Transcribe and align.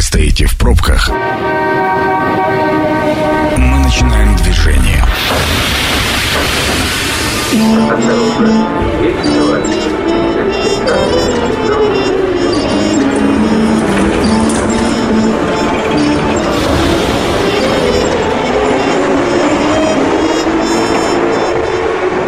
вы 0.00 0.04
стоите 0.04 0.46
в 0.46 0.56
пробках, 0.56 1.10
мы 1.10 1.16
начинаем 3.80 4.34
движение. 4.36 5.04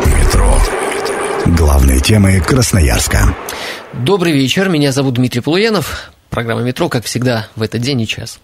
Метро. 0.05 0.59
Главные 1.47 2.01
темы 2.01 2.39
Красноярска. 2.41 3.35
Добрый 3.95 4.35
вечер, 4.35 4.69
меня 4.69 4.93
зовут 4.93 5.15
Дмитрий 5.15 5.41
Полуянов. 5.41 6.12
Программа 6.33 6.63
«Метро», 6.63 6.89
как 6.89 7.05
всегда, 7.05 7.49
в 7.57 7.63
этот 7.63 7.83
день 7.83 8.01
и 8.01 8.07
час. 8.07 8.41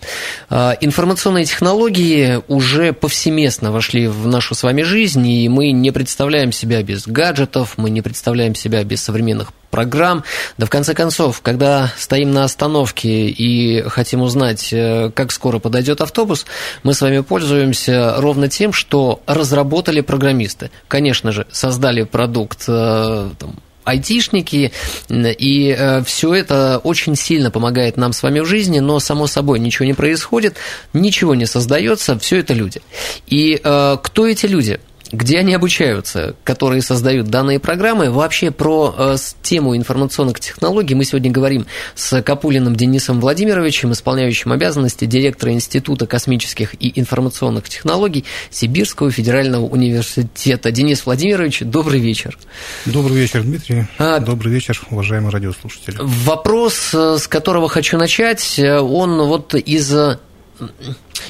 А, 0.50 0.76
информационные 0.78 1.46
технологии 1.46 2.38
уже 2.46 2.92
повсеместно 2.92 3.72
вошли 3.72 4.08
в 4.08 4.26
нашу 4.26 4.54
с 4.54 4.62
вами 4.62 4.82
жизнь, 4.82 5.26
и 5.26 5.48
мы 5.48 5.70
не 5.72 5.90
представляем 5.90 6.52
себя 6.52 6.82
без 6.82 7.06
гаджетов, 7.06 7.78
мы 7.78 7.88
не 7.88 8.02
представляем 8.02 8.54
себя 8.54 8.84
без 8.84 9.02
современных 9.02 9.54
программ. 9.70 10.22
Да 10.58 10.66
в 10.66 10.70
конце 10.70 10.92
концов, 10.92 11.40
когда 11.40 11.90
стоим 11.96 12.30
на 12.30 12.44
остановке 12.44 13.30
и 13.30 13.80
хотим 13.88 14.20
узнать, 14.20 14.68
э, 14.70 15.10
как 15.14 15.32
скоро 15.32 15.58
подойдет 15.58 16.02
автобус, 16.02 16.44
мы 16.82 16.92
с 16.92 17.00
вами 17.00 17.20
пользуемся 17.20 18.16
ровно 18.18 18.48
тем, 18.48 18.74
что 18.74 19.22
разработали 19.26 20.02
программисты. 20.02 20.70
Конечно 20.88 21.32
же, 21.32 21.46
создали 21.50 22.02
продукт 22.02 22.64
э, 22.68 23.30
там, 23.38 23.56
айтишники, 23.88 24.72
и 25.10 25.76
э, 25.78 26.02
все 26.04 26.34
это 26.34 26.80
очень 26.82 27.16
сильно 27.16 27.50
помогает 27.50 27.96
нам 27.96 28.12
с 28.12 28.22
вами 28.22 28.40
в 28.40 28.46
жизни, 28.46 28.80
но, 28.80 29.00
само 29.00 29.26
собой, 29.26 29.58
ничего 29.58 29.86
не 29.86 29.94
происходит, 29.94 30.56
ничего 30.92 31.34
не 31.34 31.46
создается, 31.46 32.18
все 32.18 32.38
это 32.38 32.54
люди. 32.54 32.80
И 33.26 33.60
э, 33.62 33.96
кто 34.02 34.26
эти 34.26 34.46
люди? 34.46 34.80
Где 35.12 35.38
они 35.38 35.54
обучаются, 35.54 36.34
которые 36.44 36.82
создают 36.82 37.28
данные 37.28 37.58
программы. 37.58 38.10
Вообще 38.10 38.50
про 38.50 38.94
э, 38.96 39.16
тему 39.42 39.76
информационных 39.76 40.38
технологий 40.40 40.94
мы 40.94 41.04
сегодня 41.04 41.30
говорим 41.30 41.66
с 41.94 42.20
Капулиным 42.22 42.76
Денисом 42.76 43.20
Владимировичем, 43.20 43.92
исполняющим 43.92 44.52
обязанности 44.52 45.06
директора 45.06 45.52
Института 45.52 46.06
космических 46.06 46.74
и 46.80 46.98
информационных 46.98 47.68
технологий 47.68 48.24
Сибирского 48.50 49.10
федерального 49.10 49.64
университета. 49.64 50.70
Денис 50.70 51.06
Владимирович, 51.06 51.60
добрый 51.60 52.00
вечер. 52.00 52.38
Добрый 52.84 53.16
вечер, 53.16 53.42
Дмитрий. 53.42 53.86
А, 53.98 54.20
добрый 54.20 54.52
вечер, 54.52 54.80
уважаемые 54.90 55.30
радиослушатели. 55.30 55.96
Вопрос, 56.00 56.90
э, 56.92 57.16
с 57.18 57.26
которого 57.28 57.68
хочу 57.68 57.96
начать, 57.96 58.58
э, 58.58 58.78
он 58.78 59.22
вот 59.22 59.54
из, 59.54 59.94
э, 59.94 60.18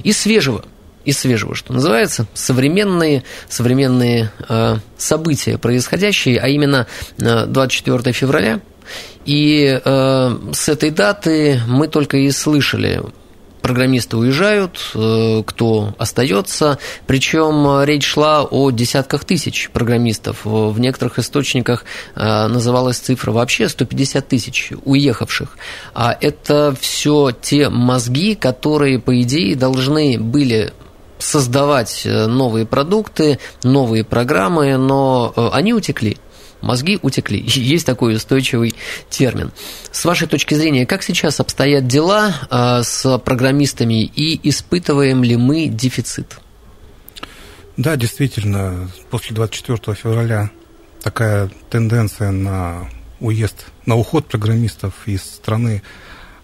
из 0.03 0.19
свежего 0.19 0.65
из 1.09 1.19
свежего, 1.19 1.55
что 1.55 1.73
называется, 1.73 2.27
современные, 2.35 3.25
современные 3.49 4.31
э, 4.47 4.77
события 4.99 5.57
происходящие, 5.57 6.39
а 6.39 6.49
именно 6.49 6.87
э, 7.17 7.47
24 7.47 8.13
февраля. 8.13 8.61
И 9.25 9.81
э, 9.83 10.39
с 10.53 10.69
этой 10.69 10.91
даты 10.91 11.63
мы 11.67 11.89
только 11.89 12.19
и 12.19 12.31
слышали 12.31 13.03
программисты 13.63 14.17
уезжают, 14.17 14.79
э, 14.95 15.43
кто 15.47 15.95
остается. 15.99 16.79
Причем 17.07 17.85
речь 17.85 18.07
шла 18.07 18.45
о 18.45 18.71
десятках 18.71 19.25
тысяч 19.25 19.71
программистов. 19.73 20.45
В 20.45 20.79
некоторых 20.79 21.19
источниках 21.19 21.85
э, 22.15 22.47
называлась 22.49 22.99
цифра 22.99 23.33
вообще 23.33 23.69
150 23.69 24.29
тысяч 24.29 24.73
уехавших. 24.85 25.57
А 25.95 26.17
это 26.21 26.75
все 26.81 27.31
те 27.31 27.69
мозги, 27.69 28.35
которые, 28.35 28.99
по 28.99 29.21
идее, 29.21 29.57
должны 29.57 30.19
были 30.19 30.73
создавать 31.19 32.03
э, 32.05 32.27
новые 32.27 32.67
продукты, 32.67 33.39
новые 33.63 34.05
программы, 34.05 34.77
но 34.77 35.33
э, 35.35 35.49
они 35.53 35.75
утекли. 35.75 36.17
Мозги 36.61 36.99
утекли. 37.03 37.41
Есть 37.47 37.87
такой 37.87 38.15
устойчивый 38.17 38.75
термин. 39.11 39.53
С 39.93 40.05
вашей 40.05 40.29
точки 40.29 40.55
зрения, 40.55 40.87
как 40.87 41.03
сейчас 41.03 41.41
обстоят 41.41 41.87
дела 41.87 42.35
э, 42.51 42.83
с 42.83 43.19
программистами 43.19 44.05
и 44.05 44.49
испытываем 44.49 45.23
ли 45.23 45.37
мы 45.37 45.67
дефицит? 45.67 46.39
Да, 47.77 47.97
действительно, 47.97 48.91
после 49.11 49.37
24 49.37 49.95
февраля 49.95 50.51
такая 51.03 51.51
тенденция 51.71 52.33
на 52.33 52.89
уезд, 53.21 53.67
на 53.87 53.97
уход 53.97 54.27
программистов 54.27 55.07
из 55.07 55.23
страны, 55.23 55.83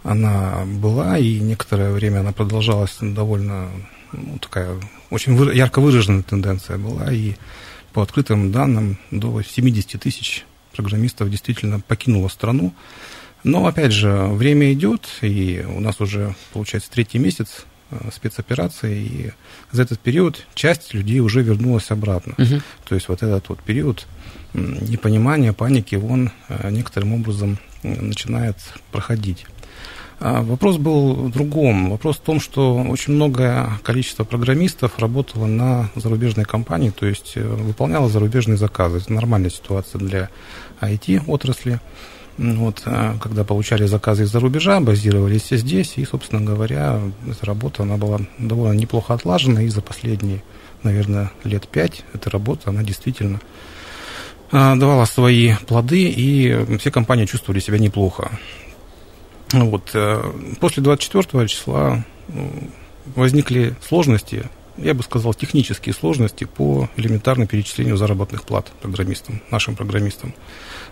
она 0.04 0.64
была, 0.66 1.18
и 1.18 1.40
некоторое 1.40 1.90
время 1.90 2.20
она 2.20 2.32
продолжалась 2.32 2.96
довольно 3.00 3.70
ну, 4.16 4.38
такая 4.38 4.80
очень 5.10 5.34
вы, 5.34 5.54
ярко 5.54 5.80
выраженная 5.80 6.22
тенденция 6.22 6.78
была, 6.78 7.12
и 7.12 7.34
по 7.92 8.02
открытым 8.02 8.50
данным 8.50 8.98
до 9.10 9.42
70 9.42 10.00
тысяч 10.00 10.44
программистов 10.74 11.30
действительно 11.30 11.80
покинуло 11.80 12.28
страну. 12.28 12.74
Но, 13.44 13.66
опять 13.66 13.92
же, 13.92 14.10
время 14.10 14.72
идет, 14.72 15.06
и 15.20 15.64
у 15.68 15.80
нас 15.80 16.00
уже, 16.00 16.34
получается, 16.52 16.90
третий 16.90 17.18
месяц 17.18 17.66
э, 17.90 18.10
спецоперации, 18.12 19.04
и 19.04 19.32
за 19.70 19.82
этот 19.82 20.00
период 20.00 20.46
часть 20.54 20.94
людей 20.94 21.20
уже 21.20 21.42
вернулась 21.42 21.90
обратно. 21.90 22.34
Угу. 22.38 22.62
То 22.88 22.94
есть 22.94 23.08
вот 23.08 23.22
этот 23.22 23.48
вот 23.50 23.60
период 23.62 24.06
непонимания, 24.54 25.52
паники, 25.52 25.94
он 25.96 26.30
э, 26.48 26.70
некоторым 26.70 27.12
образом 27.12 27.58
начинает 27.82 28.56
проходить. 28.90 29.46
А, 30.20 30.42
вопрос 30.42 30.76
был 30.76 31.14
в 31.14 31.30
другом. 31.30 31.90
Вопрос 31.90 32.16
в 32.16 32.20
том, 32.20 32.40
что 32.40 32.76
очень 32.76 33.14
многое 33.14 33.68
количество 33.82 34.24
программистов 34.24 34.98
работало 34.98 35.46
на 35.46 35.90
зарубежной 35.96 36.44
компании, 36.44 36.90
то 36.90 37.06
есть 37.06 37.32
э, 37.36 37.42
выполняло 37.42 38.08
зарубежные 38.08 38.56
заказы. 38.56 38.98
Это 38.98 39.12
нормальная 39.12 39.50
ситуация 39.50 39.98
для 39.98 40.30
IT-отрасли. 40.80 41.80
Вот, 42.36 42.82
а, 42.86 43.16
когда 43.20 43.44
получали 43.44 43.86
заказы 43.86 44.24
из-за 44.24 44.40
рубежа, 44.40 44.80
базировались 44.80 45.48
здесь, 45.50 45.94
и, 45.96 46.04
собственно 46.04 46.40
говоря, 46.40 47.00
эта 47.28 47.46
работа 47.46 47.84
она 47.84 47.96
была 47.96 48.18
довольно 48.38 48.76
неплохо 48.76 49.14
отлажена, 49.14 49.62
и 49.62 49.68
за 49.68 49.82
последние, 49.82 50.42
наверное, 50.82 51.30
лет 51.44 51.68
пять 51.68 52.02
эта 52.12 52.30
работа, 52.30 52.70
она 52.70 52.82
действительно 52.82 53.40
а, 54.50 54.74
давала 54.74 55.04
свои 55.04 55.54
плоды, 55.66 56.08
и 56.08 56.78
все 56.78 56.90
компании 56.90 57.26
чувствовали 57.26 57.60
себя 57.60 57.78
неплохо. 57.78 58.30
Вот. 59.54 59.90
Э, 59.94 60.22
после 60.60 60.82
24 60.82 61.48
числа 61.48 62.04
возникли 63.14 63.74
сложности, 63.86 64.44
я 64.76 64.94
бы 64.94 65.02
сказал, 65.02 65.34
технические 65.34 65.94
сложности 65.94 66.44
по 66.44 66.88
элементарному 66.96 67.46
перечислению 67.46 67.96
заработных 67.96 68.44
плат 68.44 68.72
программистам, 68.80 69.40
нашим 69.50 69.76
программистам. 69.76 70.34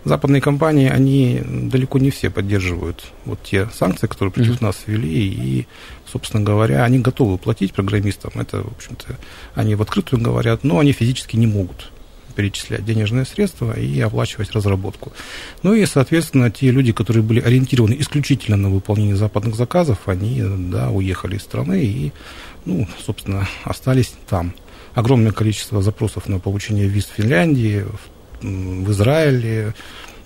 Западные 0.05 0.41
компании, 0.41 0.89
они 0.89 1.41
далеко 1.45 1.99
не 1.99 2.11
все 2.11 2.29
поддерживают 2.29 3.05
вот 3.25 3.41
те 3.43 3.67
санкции, 3.73 4.07
которые 4.07 4.31
против 4.31 4.61
нас 4.61 4.83
ввели, 4.85 5.27
и, 5.27 5.67
собственно 6.05 6.43
говоря, 6.43 6.83
они 6.83 6.99
готовы 6.99 7.37
платить 7.37 7.73
программистам. 7.73 8.31
Это, 8.35 8.63
в 8.63 8.71
общем-то, 8.75 9.17
они 9.55 9.75
в 9.75 9.81
открытую 9.81 10.21
говорят, 10.21 10.63
но 10.63 10.79
они 10.79 10.91
физически 10.91 11.35
не 11.35 11.47
могут 11.47 11.92
перечислять 12.33 12.85
денежные 12.85 13.25
средства 13.25 13.77
и 13.77 13.99
оплачивать 13.99 14.51
разработку. 14.51 15.11
Ну 15.61 15.73
и, 15.73 15.85
соответственно, 15.85 16.51
те 16.51 16.71
люди, 16.71 16.91
которые 16.91 17.23
были 17.23 17.39
ориентированы 17.39 17.95
исключительно 17.99 18.57
на 18.57 18.69
выполнение 18.69 19.15
западных 19.15 19.55
заказов, 19.55 20.07
они, 20.07 20.43
да, 20.43 20.89
уехали 20.89 21.37
из 21.37 21.43
страны 21.43 21.83
и, 21.83 22.11
ну, 22.65 22.87
собственно, 23.05 23.47
остались 23.63 24.13
там. 24.27 24.53
Огромное 24.93 25.31
количество 25.31 25.81
запросов 25.81 26.27
на 26.27 26.39
получение 26.39 26.87
виз 26.87 27.05
в 27.05 27.13
Финляндии, 27.13 27.83
в, 28.41 28.45
в 28.45 28.91
Израиле, 28.91 29.73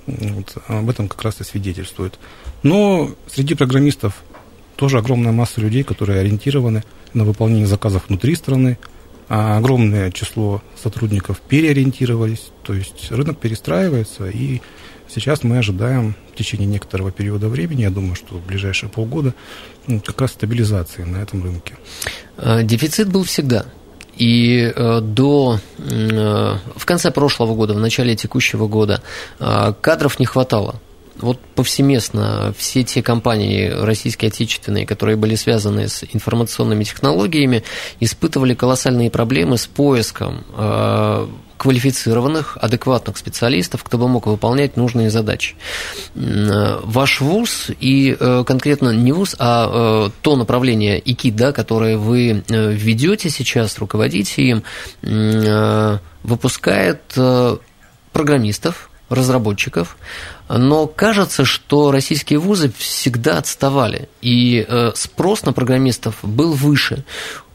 вот, 0.07 0.57
об 0.67 0.89
этом 0.89 1.07
как 1.07 1.21
раз 1.23 1.41
и 1.41 1.43
свидетельствует. 1.43 2.19
Но 2.63 3.11
среди 3.27 3.55
программистов 3.55 4.23
тоже 4.75 4.97
огромная 4.97 5.31
масса 5.31 5.61
людей, 5.61 5.83
которые 5.83 6.19
ориентированы 6.19 6.83
на 7.13 7.23
выполнение 7.23 7.67
заказов 7.67 8.07
внутри 8.07 8.35
страны, 8.35 8.77
огромное 9.27 10.11
число 10.11 10.61
сотрудников 10.81 11.41
переориентировались, 11.41 12.51
то 12.63 12.73
есть 12.73 13.11
рынок 13.11 13.39
перестраивается, 13.39 14.29
и 14.29 14.61
сейчас 15.09 15.43
мы 15.43 15.57
ожидаем 15.57 16.15
в 16.33 16.37
течение 16.37 16.67
некоторого 16.67 17.11
периода 17.11 17.49
времени, 17.49 17.81
я 17.81 17.89
думаю, 17.89 18.15
что 18.15 18.35
в 18.35 18.45
ближайшие 18.45 18.89
полгода, 18.89 19.33
ну, 19.85 19.99
как 19.99 20.21
раз 20.21 20.31
стабилизации 20.31 21.03
на 21.03 21.17
этом 21.17 21.43
рынке. 21.43 21.75
А, 22.37 22.63
дефицит 22.63 23.09
был 23.09 23.23
всегда. 23.23 23.65
И 24.15 24.73
э, 24.75 24.99
до 25.01 25.59
э, 25.77 26.55
в 26.75 26.85
конце 26.85 27.11
прошлого 27.11 27.53
года, 27.53 27.75
в 27.75 27.79
начале 27.79 28.15
текущего 28.15 28.67
года 28.67 29.03
э, 29.39 29.73
кадров 29.79 30.19
не 30.19 30.25
хватало 30.25 30.81
вот 31.19 31.39
повсеместно 31.55 32.53
все 32.57 32.83
те 32.83 33.01
компании 33.01 33.69
российские 33.69 34.29
отечественные, 34.29 34.85
которые 34.85 35.15
были 35.15 35.35
связаны 35.35 35.87
с 35.87 36.03
информационными 36.13 36.83
технологиями, 36.83 37.63
испытывали 37.99 38.53
колоссальные 38.53 39.11
проблемы 39.11 39.57
с 39.57 39.67
поиском 39.67 40.45
э, 40.55 41.27
квалифицированных, 41.57 42.57
адекватных 42.61 43.17
специалистов, 43.17 43.83
кто 43.83 43.97
бы 43.97 44.07
мог 44.07 44.27
выполнять 44.27 44.77
нужные 44.77 45.09
задачи. 45.09 45.55
Ваш 46.13 47.19
ВУЗ 47.19 47.71
и 47.79 48.15
конкретно 48.45 48.91
не 48.91 49.11
ВУЗ, 49.11 49.35
а 49.39 50.11
то 50.21 50.35
направление 50.35 50.99
ИКИ, 50.99 51.31
да, 51.31 51.51
которое 51.51 51.97
вы 51.97 52.43
ведете 52.47 53.31
сейчас, 53.31 53.79
руководите 53.79 54.43
им, 54.43 54.63
выпускает 56.23 57.01
программистов, 58.13 58.91
разработчиков, 59.09 59.97
но 60.49 60.87
кажется, 60.87 61.45
что 61.45 61.91
российские 61.91 62.39
вузы 62.39 62.71
всегда 62.77 63.37
отставали, 63.37 64.09
и 64.21 64.65
э, 64.67 64.91
спрос 64.95 65.43
на 65.43 65.53
программистов 65.53 66.17
был 66.23 66.53
выше. 66.53 67.03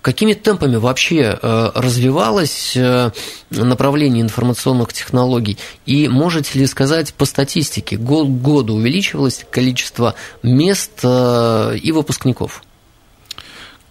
Какими 0.01 0.33
темпами 0.33 0.77
вообще 0.77 1.39
э, 1.41 1.71
развивалось 1.75 2.77
э, 2.77 3.13
направление 3.51 4.23
информационных 4.23 4.93
технологий? 4.93 5.59
И 5.87 6.09
можете 6.09 6.59
ли 6.59 6.67
сказать 6.67 7.15
по 7.15 7.25
статистике, 7.25 7.97
год 7.97 8.27
к 8.27 8.31
году 8.31 8.75
увеличивалось 8.75 9.45
количество 9.51 10.15
мест 10.43 11.05
и 11.05 11.93
выпускников? 11.93 12.63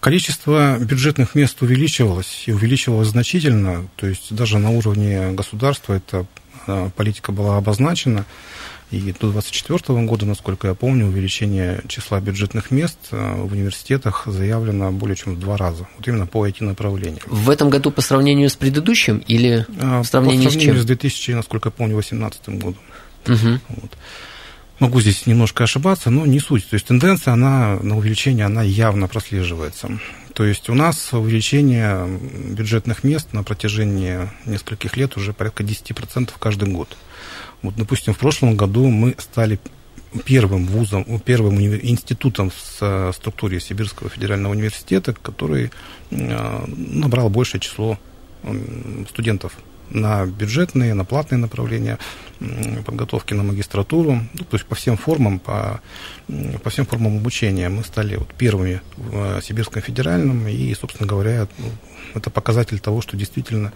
Количество 0.01 0.79
бюджетных 0.79 1.35
мест 1.35 1.61
увеличивалось, 1.61 2.45
и 2.47 2.51
увеличивалось 2.51 3.09
значительно, 3.09 3.87
то 3.97 4.07
есть 4.07 4.33
даже 4.33 4.57
на 4.57 4.71
уровне 4.71 5.31
государства 5.33 5.93
эта 5.93 6.25
политика 6.95 7.31
была 7.31 7.57
обозначена. 7.57 8.25
И 8.91 8.99
до 8.99 9.31
2024 9.31 10.01
года, 10.01 10.25
насколько 10.25 10.67
я 10.67 10.73
помню, 10.73 11.05
увеличение 11.05 11.81
числа 11.87 12.19
бюджетных 12.19 12.71
мест 12.71 12.97
э, 13.11 13.41
в 13.41 13.53
университетах 13.53 14.23
заявлено 14.25 14.91
более 14.91 15.15
чем 15.15 15.35
в 15.35 15.39
два 15.39 15.55
раза. 15.55 15.87
Вот 15.97 16.05
именно 16.09 16.27
по 16.27 16.45
IT-направлению. 16.45 17.21
В 17.25 17.49
этом 17.49 17.69
году 17.69 17.89
по 17.89 18.01
сравнению 18.01 18.49
с 18.49 18.57
предыдущим 18.57 19.19
или 19.19 19.65
а, 19.79 20.03
в 20.03 20.07
сравнении, 20.07 20.43
по 20.43 20.51
сравнению 20.51 20.75
с 20.75 20.79
чем? 20.79 20.83
с 20.83 20.85
2000, 20.85 21.31
насколько 21.31 21.69
я 21.69 21.71
помню, 21.71 21.93
2018 21.93 22.49
годом. 22.61 22.81
Угу. 23.27 23.59
Вот. 23.69 23.91
Могу 24.79 24.99
здесь 24.99 25.25
немножко 25.25 25.63
ошибаться, 25.63 26.09
но 26.09 26.25
не 26.25 26.39
суть. 26.39 26.67
То 26.67 26.73
есть 26.73 26.87
тенденция 26.87 27.33
она, 27.33 27.77
на 27.81 27.97
увеличение 27.97 28.45
она 28.45 28.61
явно 28.61 29.07
прослеживается. 29.07 29.99
То 30.41 30.45
есть 30.45 30.69
у 30.69 30.73
нас 30.73 31.13
увеличение 31.13 32.19
бюджетных 32.57 33.03
мест 33.03 33.31
на 33.31 33.43
протяжении 33.43 34.27
нескольких 34.47 34.97
лет 34.97 35.15
уже 35.15 35.33
порядка 35.33 35.61
10% 35.61 36.31
каждый 36.39 36.67
год. 36.67 36.97
Вот, 37.61 37.75
допустим, 37.75 38.15
в 38.15 38.17
прошлом 38.17 38.55
году 38.57 38.87
мы 38.87 39.13
стали 39.19 39.59
первым 40.25 40.65
вузом, 40.65 41.05
первым 41.19 41.61
институтом 41.61 42.49
в 42.49 43.11
структуре 43.13 43.59
Сибирского 43.59 44.09
федерального 44.09 44.53
университета, 44.53 45.13
который 45.13 45.69
э, 46.09 46.65
набрал 46.67 47.29
большее 47.29 47.61
число 47.61 47.99
студентов 49.09 49.53
на 49.93 50.25
бюджетные, 50.25 50.93
на 50.93 51.05
платные 51.05 51.37
направления 51.39 51.97
подготовки 52.85 53.33
на 53.33 53.43
магистратуру, 53.43 54.21
ну, 54.33 54.43
то 54.45 54.55
есть 54.55 54.65
по 54.65 54.75
всем 54.75 54.97
формам, 54.97 55.39
по, 55.39 55.79
по 56.63 56.69
всем 56.69 56.85
формам 56.85 57.17
обучения 57.17 57.69
мы 57.69 57.83
стали 57.83 58.15
вот 58.15 58.33
первыми 58.33 58.81
в 58.97 59.37
э, 59.37 59.41
Сибирском 59.43 59.81
федеральном, 59.81 60.47
и, 60.47 60.73
собственно 60.73 61.07
говоря, 61.07 61.47
ну, 61.59 61.65
это 62.15 62.29
показатель 62.29 62.79
того, 62.79 63.01
что 63.01 63.15
действительно 63.15 63.73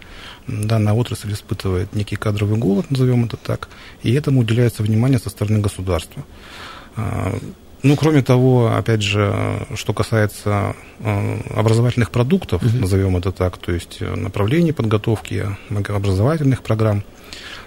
данная 0.48 0.94
отрасль 0.94 1.32
испытывает 1.32 1.94
некий 1.94 2.16
кадровый 2.16 2.58
голод, 2.58 2.90
назовем 2.90 3.24
это 3.24 3.36
так, 3.36 3.68
и 4.02 4.12
этому 4.12 4.40
уделяется 4.40 4.82
внимание 4.82 5.18
со 5.18 5.30
стороны 5.30 5.60
государства. 5.60 6.24
Ну, 7.82 7.96
кроме 7.96 8.22
того, 8.22 8.74
опять 8.74 9.02
же, 9.02 9.66
что 9.74 9.92
касается 9.92 10.74
э, 10.98 11.38
образовательных 11.54 12.10
продуктов, 12.10 12.62
uh-huh. 12.62 12.80
назовем 12.80 13.16
это 13.16 13.32
так, 13.32 13.58
то 13.58 13.72
есть 13.72 14.00
направлений 14.00 14.72
подготовки 14.72 15.46
образовательных 15.70 16.62
программ, 16.62 17.04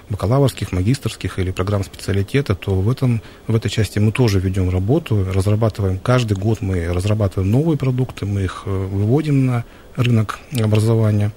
бакалаврских, 0.10 0.72
магистрских 0.72 1.40
или 1.40 1.52
программ 1.52 1.84
специалитета, 1.84 2.56
то 2.56 2.74
в, 2.74 2.90
этом, 2.90 3.22
в 3.48 3.56
этой 3.56 3.70
части 3.70 4.00
мы 4.00 4.12
тоже 4.12 4.40
ведем 4.40 4.70
работу, 4.70 5.26
разрабатываем, 5.32 6.00
каждый 6.00 6.36
год 6.36 6.62
мы 6.62 6.92
разрабатываем 6.92 7.52
новые 7.52 7.78
продукты, 7.78 8.26
мы 8.26 8.42
их 8.42 8.64
э, 8.66 8.70
выводим 8.70 9.46
на 9.46 9.66
рынок 9.96 10.40
образования. 10.60 11.32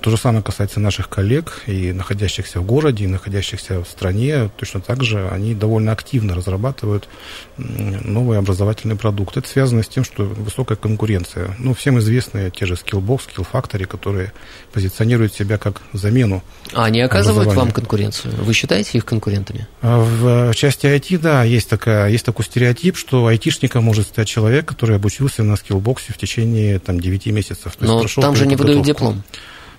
То 0.00 0.10
же 0.10 0.16
самое 0.16 0.42
касается 0.42 0.78
наших 0.80 1.08
коллег, 1.08 1.62
и 1.66 1.92
находящихся 1.92 2.60
в 2.60 2.64
городе, 2.64 3.04
и 3.04 3.08
находящихся 3.08 3.82
в 3.82 3.88
стране. 3.88 4.48
Точно 4.56 4.80
так 4.80 5.02
же 5.02 5.28
они 5.28 5.54
довольно 5.54 5.92
активно 5.92 6.34
разрабатывают 6.34 7.08
новые 7.56 8.38
образовательные 8.38 8.96
продукты. 8.96 9.40
Это 9.40 9.48
связано 9.48 9.82
с 9.82 9.88
тем, 9.88 10.04
что 10.04 10.24
высокая 10.24 10.76
конкуренция. 10.76 11.56
Ну, 11.58 11.74
всем 11.74 11.98
известны 11.98 12.50
те 12.54 12.66
же 12.66 12.74
Skillbox, 12.74 13.22
Skill 13.28 13.46
Factory, 13.52 13.86
которые 13.86 14.32
позиционируют 14.72 15.34
себя 15.34 15.58
как 15.58 15.82
замену 15.92 16.42
А 16.72 16.84
они 16.84 17.00
оказывают 17.00 17.52
вам 17.54 17.72
конкуренцию? 17.72 18.34
Вы 18.36 18.52
считаете 18.52 18.98
их 18.98 19.04
конкурентами? 19.04 19.66
А 19.82 19.98
в 19.98 20.54
части 20.54 20.86
IT, 20.86 21.18
да, 21.18 21.42
есть, 21.42 21.68
такая, 21.68 22.08
есть 22.10 22.24
такой 22.24 22.44
стереотип, 22.44 22.96
что 22.96 23.26
айтишником 23.26 23.84
может 23.84 24.06
стать 24.06 24.28
человек, 24.28 24.66
который 24.66 24.96
обучился 24.96 25.42
на 25.42 25.54
Skillbox 25.54 25.98
в 26.08 26.16
течение 26.16 26.78
там, 26.78 27.00
9 27.00 27.26
месяцев. 27.26 27.72
Но 27.80 28.04
там 28.16 28.36
же 28.36 28.46
не 28.46 28.54
выдают 28.54 28.84
диплом. 28.84 29.24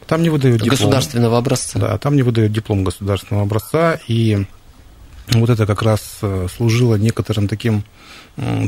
Там 0.10 0.24
не 0.24 0.30
выдают 0.30 0.64
диплом. 0.64 0.72
Государственного 0.72 1.38
образца. 1.38 1.80
Да, 1.80 1.98
там 2.00 2.16
не 2.16 2.24
выдают 2.24 2.52
диплом 2.52 2.84
государственного 2.84 3.46
образца, 3.46 4.00
и 4.08 4.44
вот 5.28 5.52
это 5.52 5.68
как 5.68 5.84
раз 5.84 6.18
э, 6.24 6.48
служило 6.52 6.96
некоторым 6.96 7.48
таким 7.48 7.84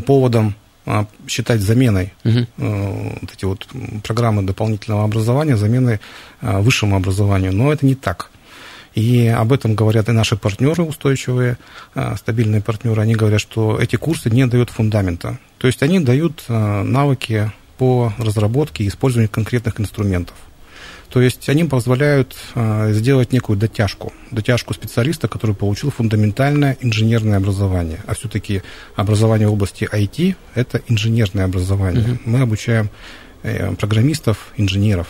поводом 0.05 0.53
а, 0.85 1.07
считать 1.27 1.61
заменой 1.61 2.13
угу. 2.25 2.45
вот 2.57 3.33
эти 3.33 3.45
вот 3.45 3.67
программы 4.03 4.43
дополнительного 4.43 5.03
образования, 5.03 5.57
заменой 5.57 5.99
э, 6.41 6.59
высшему 6.59 6.95
образованию. 6.95 7.53
Но 7.53 7.73
это 7.73 7.87
не 7.87 7.95
так. 7.95 8.29
И 8.93 9.27
об 9.27 9.51
этом 9.51 9.73
говорят 9.73 10.09
и 10.09 10.11
наши 10.11 10.35
партнеры 10.35 10.83
устойчивые, 10.83 11.57
стабильные 12.17 12.61
партнеры. 12.61 13.01
Они 13.01 13.15
говорят, 13.15 13.39
что 13.39 13.79
эти 13.79 13.95
курсы 13.95 14.29
не 14.29 14.45
дают 14.45 14.69
фундамента. 14.69 15.39
То 15.59 15.67
есть 15.67 15.81
они 15.81 16.01
дают 16.01 16.43
навыки 16.49 17.53
по 17.77 18.11
разработке 18.17 18.83
и 18.83 18.89
использованию 18.89 19.29
конкретных 19.29 19.79
инструментов. 19.79 20.35
То 21.11 21.21
есть 21.21 21.49
они 21.49 21.65
позволяют 21.65 22.37
э, 22.55 22.93
сделать 22.93 23.33
некую 23.33 23.57
дотяжку, 23.57 24.13
дотяжку 24.31 24.73
специалиста, 24.73 25.27
который 25.27 25.53
получил 25.53 25.91
фундаментальное 25.91 26.77
инженерное 26.79 27.37
образование. 27.37 27.99
А 28.07 28.13
все-таки 28.13 28.61
образование 28.95 29.49
в 29.49 29.53
области 29.53 29.83
IT– 29.91 30.35
это 30.55 30.81
инженерное 30.87 31.45
образование. 31.45 32.03
Uh-huh. 32.03 32.19
Мы 32.25 32.41
обучаем 32.41 32.89
э, 33.43 33.75
программистов, 33.75 34.53
инженеров, 34.55 35.07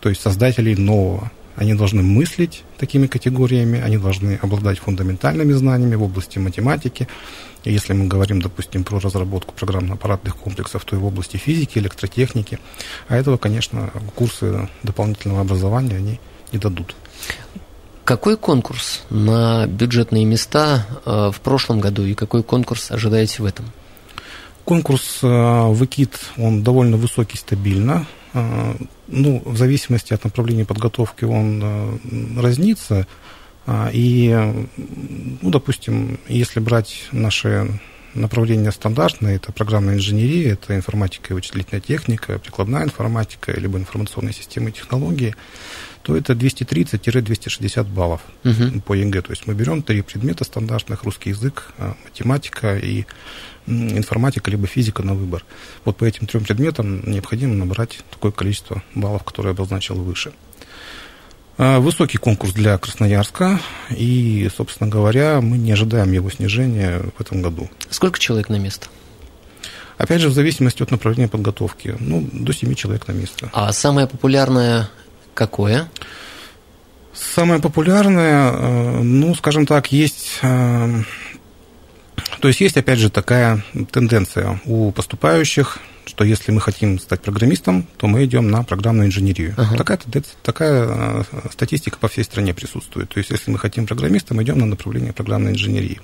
то 0.00 0.08
есть 0.08 0.20
создателей 0.20 0.74
нового. 0.74 1.30
Они 1.54 1.74
должны 1.74 2.02
мыслить 2.02 2.64
такими 2.76 3.06
категориями, 3.06 3.80
они 3.80 3.98
должны 3.98 4.38
обладать 4.42 4.80
фундаментальными 4.80 5.52
знаниями 5.52 5.94
в 5.94 6.02
области 6.02 6.38
математики, 6.40 7.06
если 7.70 7.92
мы 7.92 8.06
говорим, 8.06 8.40
допустим, 8.40 8.84
про 8.84 8.98
разработку 8.98 9.54
программно-аппаратных 9.54 10.36
комплексов, 10.36 10.84
то 10.84 10.96
и 10.96 10.98
в 10.98 11.04
области 11.04 11.36
физики, 11.36 11.78
электротехники. 11.78 12.58
А 13.08 13.16
этого, 13.16 13.36
конечно, 13.36 13.90
курсы 14.14 14.68
дополнительного 14.82 15.40
образования 15.40 15.96
они 15.96 16.20
не 16.52 16.58
дадут. 16.58 16.94
Какой 18.04 18.36
конкурс 18.36 19.02
на 19.10 19.66
бюджетные 19.66 20.24
места 20.24 20.86
э, 21.04 21.30
в 21.34 21.40
прошлом 21.40 21.80
году 21.80 22.04
и 22.04 22.14
какой 22.14 22.44
конкурс 22.44 22.92
ожидаете 22.92 23.42
в 23.42 23.46
этом? 23.46 23.64
Конкурс 24.64 25.18
э, 25.22 25.26
в 25.26 25.84
ИКИТ, 25.84 26.14
он 26.36 26.62
довольно 26.62 26.96
высокий 26.96 27.36
стабильно. 27.36 28.06
Э, 28.32 28.76
ну, 29.08 29.42
в 29.44 29.56
зависимости 29.56 30.12
от 30.12 30.22
направления 30.22 30.64
подготовки 30.64 31.24
он 31.24 32.40
разнится. 32.40 33.08
А, 33.66 33.90
и, 33.92 34.30
ну, 35.42 35.50
допустим, 35.50 36.18
если 36.28 36.60
брать 36.60 37.08
наши 37.12 37.80
направления 38.14 38.72
стандартные, 38.72 39.36
это 39.36 39.52
программная 39.52 39.96
инженерия, 39.96 40.54
это 40.54 40.74
информатика 40.74 41.32
и 41.32 41.34
вычислительная 41.34 41.80
техника, 41.80 42.38
прикладная 42.38 42.84
информатика, 42.84 43.52
либо 43.52 43.78
информационные 43.78 44.32
системы 44.32 44.70
и 44.70 44.72
технологии, 44.72 45.34
то 46.02 46.16
это 46.16 46.34
230-260 46.34 47.84
баллов 47.92 48.22
uh-huh. 48.44 48.80
по 48.82 48.94
ЕГЭ. 48.94 49.22
То 49.22 49.32
есть 49.32 49.46
мы 49.46 49.54
берем 49.54 49.82
три 49.82 50.02
предмета 50.02 50.44
стандартных, 50.44 51.02
русский 51.02 51.30
язык, 51.30 51.74
а, 51.78 51.96
математика 52.04 52.78
и 52.78 53.04
информатика, 53.66 54.50
либо 54.50 54.68
физика 54.68 55.02
на 55.02 55.14
выбор. 55.14 55.44
Вот 55.84 55.96
по 55.96 56.04
этим 56.04 56.28
трем 56.28 56.44
предметам 56.44 57.02
необходимо 57.10 57.54
набрать 57.54 58.04
такое 58.10 58.30
количество 58.30 58.82
баллов, 58.94 59.24
которое 59.24 59.48
я 59.48 59.54
обозначил 59.54 59.96
выше. 59.96 60.32
А, 61.58 61.80
высокий 61.80 62.18
конкурс 62.18 62.52
для 62.52 62.76
Красноярска, 62.76 63.60
и, 63.90 64.48
собственно 64.54 64.90
говоря, 64.90 65.40
мы 65.40 65.56
не 65.56 65.72
ожидаем 65.72 66.12
его 66.12 66.30
снижения 66.30 67.02
в 67.16 67.20
этом 67.20 67.40
году. 67.40 67.70
Сколько 67.88 68.18
человек 68.18 68.50
на 68.50 68.58
место? 68.58 68.88
Опять 69.96 70.20
же, 70.20 70.28
в 70.28 70.34
зависимости 70.34 70.82
от 70.82 70.90
направления 70.90 71.28
подготовки. 71.28 71.96
Ну, 71.98 72.28
до 72.30 72.52
7 72.52 72.74
человек 72.74 73.08
на 73.08 73.12
место. 73.12 73.48
А 73.54 73.72
самое 73.72 74.06
популярное 74.06 74.90
какое? 75.32 75.88
Самое 77.14 77.62
популярное, 77.62 78.52
э, 78.52 79.02
ну, 79.02 79.34
скажем 79.34 79.64
так, 79.64 79.90
есть... 79.90 80.38
Э, 80.42 81.02
то 82.40 82.48
есть 82.48 82.60
есть, 82.60 82.76
опять 82.76 82.98
же, 82.98 83.08
такая 83.08 83.64
тенденция 83.90 84.60
у 84.66 84.90
поступающих 84.92 85.78
что 86.06 86.24
если 86.24 86.52
мы 86.52 86.60
хотим 86.60 86.98
стать 86.98 87.20
программистом, 87.20 87.86
то 87.96 88.06
мы 88.06 88.24
идем 88.24 88.48
на 88.48 88.62
программную 88.62 89.08
инженерию. 89.08 89.54
Uh-huh. 89.56 89.76
Такая, 89.76 89.98
такая 90.42 90.86
э, 90.88 91.22
статистика 91.50 91.98
по 91.98 92.08
всей 92.08 92.22
стране 92.22 92.54
присутствует. 92.54 93.08
То 93.08 93.18
есть, 93.18 93.30
если 93.30 93.50
мы 93.50 93.58
хотим 93.58 93.86
программиста, 93.86 94.32
мы 94.32 94.44
идем 94.44 94.58
на 94.58 94.66
направление 94.66 95.12
программной 95.12 95.52
инженерии. 95.52 96.00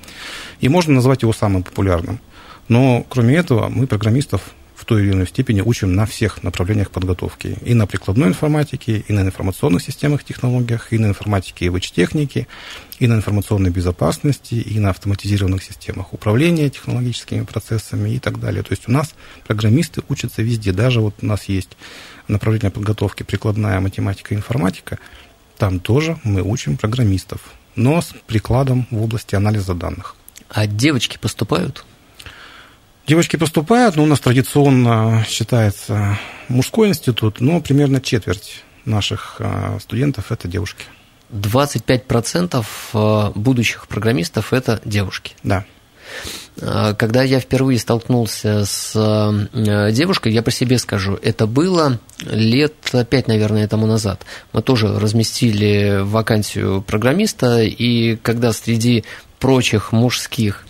И 0.60 0.68
можно 0.68 0.94
назвать 0.94 1.22
его 1.22 1.32
самым 1.32 1.62
популярным. 1.62 2.20
Но, 2.68 3.06
кроме 3.08 3.36
этого, 3.36 3.68
мы 3.68 3.86
программистов 3.86 4.42
в 4.82 4.84
той 4.84 5.02
или 5.02 5.12
иной 5.12 5.28
степени 5.28 5.60
учим 5.60 5.94
на 5.94 6.06
всех 6.06 6.42
направлениях 6.42 6.90
подготовки. 6.90 7.56
И 7.64 7.72
на 7.72 7.86
прикладной 7.86 8.28
информатике, 8.30 9.04
и 9.06 9.12
на 9.12 9.20
информационных 9.20 9.80
системах, 9.80 10.24
технологиях, 10.24 10.92
и 10.92 10.98
на 10.98 11.06
информатике 11.06 11.66
и 11.66 11.70
ВЧ-технике, 11.70 12.48
и 12.98 13.06
на 13.06 13.14
информационной 13.14 13.70
безопасности, 13.70 14.56
и 14.56 14.80
на 14.80 14.90
автоматизированных 14.90 15.62
системах 15.62 16.12
управления 16.12 16.68
технологическими 16.68 17.44
процессами 17.44 18.10
и 18.10 18.18
так 18.18 18.40
далее. 18.40 18.64
То 18.64 18.72
есть 18.72 18.88
у 18.88 18.92
нас 18.92 19.14
программисты 19.46 20.02
учатся 20.08 20.42
везде. 20.42 20.72
Даже 20.72 21.00
вот 21.00 21.14
у 21.22 21.26
нас 21.26 21.44
есть 21.44 21.76
направление 22.26 22.72
подготовки 22.72 23.22
прикладная 23.22 23.78
математика 23.78 24.34
и 24.34 24.36
информатика. 24.36 24.98
Там 25.58 25.78
тоже 25.78 26.18
мы 26.24 26.42
учим 26.42 26.76
программистов, 26.76 27.52
но 27.76 28.02
с 28.02 28.12
прикладом 28.26 28.88
в 28.90 29.00
области 29.00 29.36
анализа 29.36 29.74
данных. 29.74 30.16
А 30.48 30.66
девочки 30.66 31.18
поступают? 31.18 31.84
Девочки 33.06 33.36
поступают, 33.36 33.96
но 33.96 34.04
у 34.04 34.06
нас 34.06 34.20
традиционно 34.20 35.24
считается 35.28 36.18
мужской 36.48 36.88
институт, 36.88 37.40
но 37.40 37.60
примерно 37.60 38.00
четверть 38.00 38.62
наших 38.84 39.36
а, 39.40 39.78
студентов– 39.80 40.26
это 40.30 40.46
девушки. 40.46 40.84
25% 41.32 42.64
а, 42.92 43.32
будущих 43.34 43.88
программистов– 43.88 44.52
это 44.54 44.80
девушки. 44.84 45.34
Да. 45.42 45.64
А, 46.60 46.94
когда 46.94 47.24
я 47.24 47.40
впервые 47.40 47.80
столкнулся 47.80 48.64
с 48.64 48.92
девушкой, 49.52 50.32
я 50.32 50.42
по 50.42 50.52
себе 50.52 50.78
скажу, 50.78 51.18
это 51.20 51.48
было 51.48 51.98
лет 52.20 52.74
пять, 53.10 53.26
наверное, 53.26 53.66
тому 53.66 53.86
назад. 53.86 54.24
Мы 54.52 54.62
тоже 54.62 54.98
разместили 54.98 55.98
вакансию 56.02 56.82
программиста, 56.82 57.62
и 57.62 58.14
когда 58.16 58.52
среди 58.52 59.04
прочих 59.40 59.90
мужских 59.90 60.64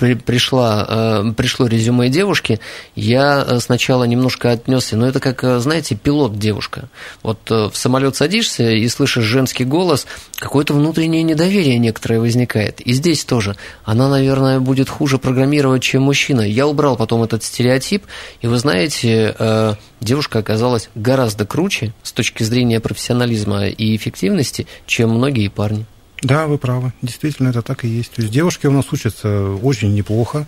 при, 0.00 0.14
пришла, 0.14 0.86
э, 0.88 1.32
пришло 1.36 1.66
резюме 1.66 2.08
девушки, 2.08 2.58
я 2.96 3.44
э, 3.46 3.60
сначала 3.60 4.04
немножко 4.04 4.50
отнесся, 4.50 4.96
но 4.96 5.06
это 5.06 5.20
как, 5.20 5.44
э, 5.44 5.58
знаете, 5.58 5.94
пилот 5.94 6.38
девушка. 6.38 6.88
Вот 7.22 7.38
в 7.50 7.72
самолет 7.74 8.16
садишься 8.16 8.70
и 8.70 8.88
слышишь 8.88 9.24
женский 9.24 9.64
голос, 9.64 10.06
какое-то 10.36 10.72
внутреннее 10.72 11.22
недоверие 11.22 11.76
некоторое 11.76 12.18
возникает. 12.18 12.80
И 12.80 12.94
здесь 12.94 13.24
тоже. 13.26 13.56
Она, 13.84 14.08
наверное, 14.08 14.58
будет 14.58 14.88
хуже 14.88 15.18
программировать, 15.18 15.82
чем 15.82 16.04
мужчина. 16.04 16.40
Я 16.40 16.66
убрал 16.66 16.96
потом 16.96 17.22
этот 17.22 17.44
стереотип, 17.44 18.04
и 18.40 18.46
вы 18.46 18.56
знаете, 18.56 19.76
девушка 20.00 20.38
оказалась 20.38 20.88
гораздо 20.94 21.44
круче 21.44 21.92
с 22.02 22.12
точки 22.12 22.42
зрения 22.42 22.80
профессионализма 22.80 23.66
и 23.66 23.94
эффективности, 23.94 24.66
чем 24.86 25.10
многие 25.10 25.48
парни. 25.48 25.84
Да, 26.22 26.46
вы 26.46 26.58
правы. 26.58 26.92
Действительно, 27.02 27.48
это 27.48 27.62
так 27.62 27.84
и 27.84 27.88
есть. 27.88 28.12
То 28.12 28.22
есть 28.22 28.32
девушки 28.32 28.66
у 28.66 28.72
нас 28.72 28.92
учатся 28.92 29.52
очень 29.62 29.94
неплохо, 29.94 30.46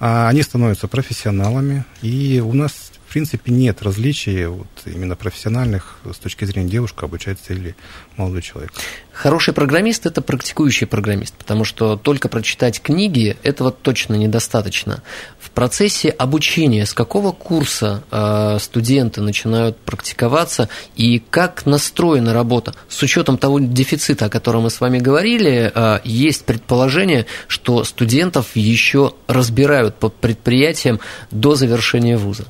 а 0.00 0.28
они 0.28 0.42
становятся 0.42 0.86
профессионалами, 0.86 1.84
и 2.02 2.42
у 2.44 2.52
нас 2.52 2.92
в 3.08 3.10
принципе, 3.10 3.50
нет 3.50 3.80
различий 3.80 4.44
вот, 4.44 4.66
именно 4.84 5.16
профессиональных 5.16 5.98
с 6.12 6.18
точки 6.18 6.44
зрения 6.44 6.68
девушка 6.68 7.06
обучается 7.06 7.54
или 7.54 7.74
молодой 8.18 8.42
человек. 8.42 8.70
Хороший 9.12 9.54
программист– 9.54 10.04
это 10.06 10.20
практикующий 10.20 10.86
программист, 10.86 11.34
потому 11.34 11.64
что 11.64 11.96
только 11.96 12.28
прочитать 12.28 12.82
книги– 12.82 13.38
этого 13.42 13.72
точно 13.72 14.14
недостаточно. 14.14 15.02
В 15.40 15.50
процессе 15.50 16.10
обучения 16.10 16.84
с 16.84 16.92
какого 16.92 17.32
курса 17.32 18.04
э, 18.10 18.58
студенты 18.60 19.22
начинают 19.22 19.78
практиковаться 19.78 20.68
и 20.94 21.18
как 21.18 21.64
настроена 21.64 22.34
работа? 22.34 22.74
С 22.90 23.02
учетом 23.02 23.38
того 23.38 23.58
дефицита, 23.58 24.26
о 24.26 24.30
котором 24.30 24.64
мы 24.64 24.70
с 24.70 24.82
вами 24.82 24.98
говорили, 24.98 25.72
э, 25.74 26.00
есть 26.04 26.44
предположение, 26.44 27.24
что 27.46 27.84
студентов 27.84 28.54
еще 28.54 29.14
разбирают 29.28 29.94
по 29.94 30.10
предприятиям 30.10 31.00
до 31.30 31.54
завершения 31.54 32.18
вуза 32.18 32.44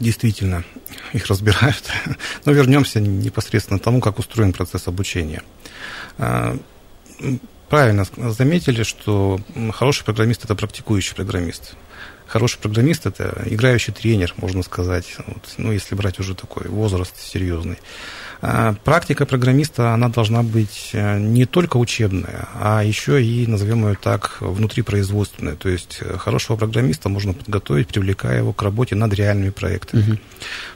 действительно 0.00 0.64
их 1.12 1.26
разбирают. 1.26 1.84
Но 2.44 2.52
вернемся 2.52 3.00
непосредственно 3.00 3.78
к 3.78 3.82
тому, 3.82 4.00
как 4.00 4.18
устроен 4.18 4.52
процесс 4.52 4.88
обучения. 4.88 5.42
А, 6.18 6.56
правильно 7.68 8.04
заметили, 8.16 8.82
что 8.82 9.40
хороший 9.72 10.04
программист– 10.04 10.44
это 10.44 10.54
практикующий 10.54 11.14
программист. 11.14 11.74
Хороший 12.26 12.58
программист– 12.58 13.06
это 13.06 13.42
играющий 13.46 13.92
тренер, 13.92 14.34
можно 14.36 14.62
сказать, 14.62 15.16
вот, 15.26 15.54
ну, 15.56 15.72
если 15.72 15.94
брать 15.94 16.18
уже 16.18 16.34
такой 16.34 16.68
возраст 16.68 17.18
серьезный. 17.18 17.78
А, 18.40 18.74
практика 18.84 19.26
программиста, 19.26 19.94
она 19.94 20.08
должна 20.08 20.42
быть 20.42 20.90
э, 20.92 21.18
не 21.18 21.44
только 21.44 21.76
учебная, 21.76 22.48
а 22.54 22.84
еще 22.84 23.22
и, 23.22 23.46
назовем 23.46 23.88
ее 23.88 23.96
так, 24.00 24.36
внутрипроизводственная. 24.40 25.56
То 25.56 25.68
есть 25.68 25.98
э, 26.00 26.16
хорошего 26.18 26.56
программиста 26.56 27.08
можно 27.08 27.32
подготовить, 27.32 27.88
привлекая 27.88 28.38
его 28.38 28.52
к 28.52 28.62
работе 28.62 28.94
над 28.94 29.12
реальными 29.12 29.50
проектами. 29.50 30.02
Угу. 30.02 30.18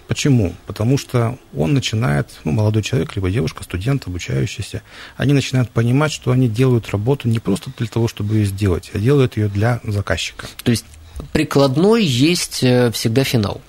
Почему? 0.09 0.55
Потому 0.67 0.99
что 0.99 1.39
он 1.57 1.73
начинает, 1.73 2.31
ну, 2.43 2.51
молодой 2.51 2.83
человек, 2.83 3.15
либо 3.15 3.31
девушка, 3.31 3.63
студент, 3.63 4.09
обучающийся, 4.09 4.83
они 5.17 5.33
начинают 5.33 5.71
понимать, 5.71 6.11
что 6.11 6.33
они 6.33 6.49
делают 6.49 6.91
работу 6.91 7.29
не 7.29 7.39
просто 7.39 7.71
для 7.79 7.87
того, 7.87 8.09
чтобы 8.09 8.37
ее 8.37 8.45
сделать, 8.47 8.91
а 8.93 8.99
делают 8.99 9.37
ее 9.37 9.49
для 9.49 9.81
заказчика. 9.85 10.47
То 10.65 10.73
есть 10.73 10.85
прикладной 11.33 12.05
есть 12.05 12.65
э, 12.65 12.91
всегда 12.91 13.23
финал. 13.23 13.61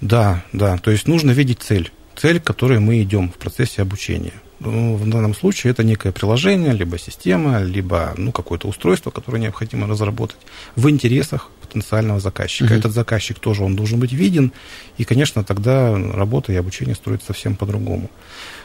Да, 0.00 0.42
да. 0.52 0.78
То 0.78 0.90
есть 0.90 1.06
нужно 1.06 1.30
видеть 1.30 1.60
цель 1.62 1.92
цель, 2.22 2.38
к 2.38 2.44
которой 2.44 2.78
мы 2.78 3.02
идем 3.02 3.30
в 3.30 3.34
процессе 3.34 3.82
обучения. 3.82 4.34
Ну, 4.60 4.94
в 4.94 5.10
данном 5.10 5.34
случае 5.34 5.72
это 5.72 5.82
некое 5.82 6.12
приложение, 6.12 6.72
либо 6.72 6.96
система, 6.96 7.64
либо 7.64 8.14
ну, 8.16 8.30
какое-то 8.30 8.68
устройство, 8.68 9.10
которое 9.10 9.40
необходимо 9.40 9.88
разработать 9.88 10.36
в 10.76 10.88
интересах 10.88 11.50
потенциального 11.60 12.20
заказчика. 12.20 12.74
Uh-huh. 12.74 12.78
Этот 12.78 12.92
заказчик 12.92 13.40
тоже 13.40 13.64
он 13.64 13.74
должен 13.74 13.98
быть 13.98 14.12
виден, 14.12 14.52
и, 14.98 15.04
конечно, 15.04 15.42
тогда 15.42 15.96
работа 15.96 16.52
и 16.52 16.56
обучение 16.56 16.94
строится 16.94 17.26
совсем 17.26 17.56
по-другому. 17.56 18.08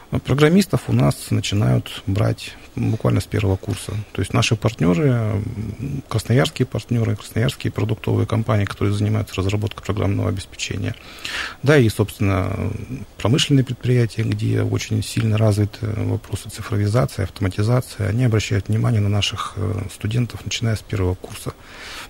Программистов 0.10 0.84
у 0.88 0.94
нас 0.94 1.32
начинают 1.32 2.02
брать 2.08 2.56
буквально 2.78 3.20
с 3.20 3.26
первого 3.26 3.58
курса. 3.58 3.92
То 4.14 4.22
есть 4.22 4.34
наши 4.34 4.56
партнеры, 4.56 5.44
красноярские 6.08 6.66
партнеры, 6.66 7.18
красноярские 7.18 7.72
продуктовые 7.72 8.26
компании, 8.26 8.64
которые 8.64 8.94
занимаются 8.94 9.36
разработкой 9.36 9.84
программного 9.84 10.30
обеспечения. 10.30 10.96
Да, 11.62 11.78
и, 11.78 11.90
собственно, 11.90 12.72
промышленные 13.18 13.66
предприятия, 13.66 14.24
где 14.24 14.62
очень 14.62 15.04
сильно 15.04 15.38
развиты 15.38 15.88
вопросы 15.98 16.50
цифровизации, 16.50 17.24
автоматизации, 17.24 18.08
они 18.08 18.24
обращают 18.24 18.70
внимание 18.70 19.02
на 19.02 19.10
наших 19.10 19.54
э, 19.58 19.82
студентов, 19.94 20.46
начиная 20.46 20.78
с 20.78 20.82
первого 20.82 21.16
курса. 21.16 21.54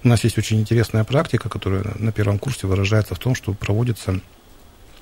У 0.04 0.08
нас 0.08 0.24
есть 0.24 0.38
очень 0.38 0.60
интересная 0.60 1.04
практика, 1.04 1.50
которая 1.50 1.84
на 1.98 2.12
первом 2.12 2.38
курсе 2.38 2.68
выражается 2.68 3.16
в 3.16 3.20
том, 3.20 3.34
что 3.34 3.54
проводится 3.54 4.20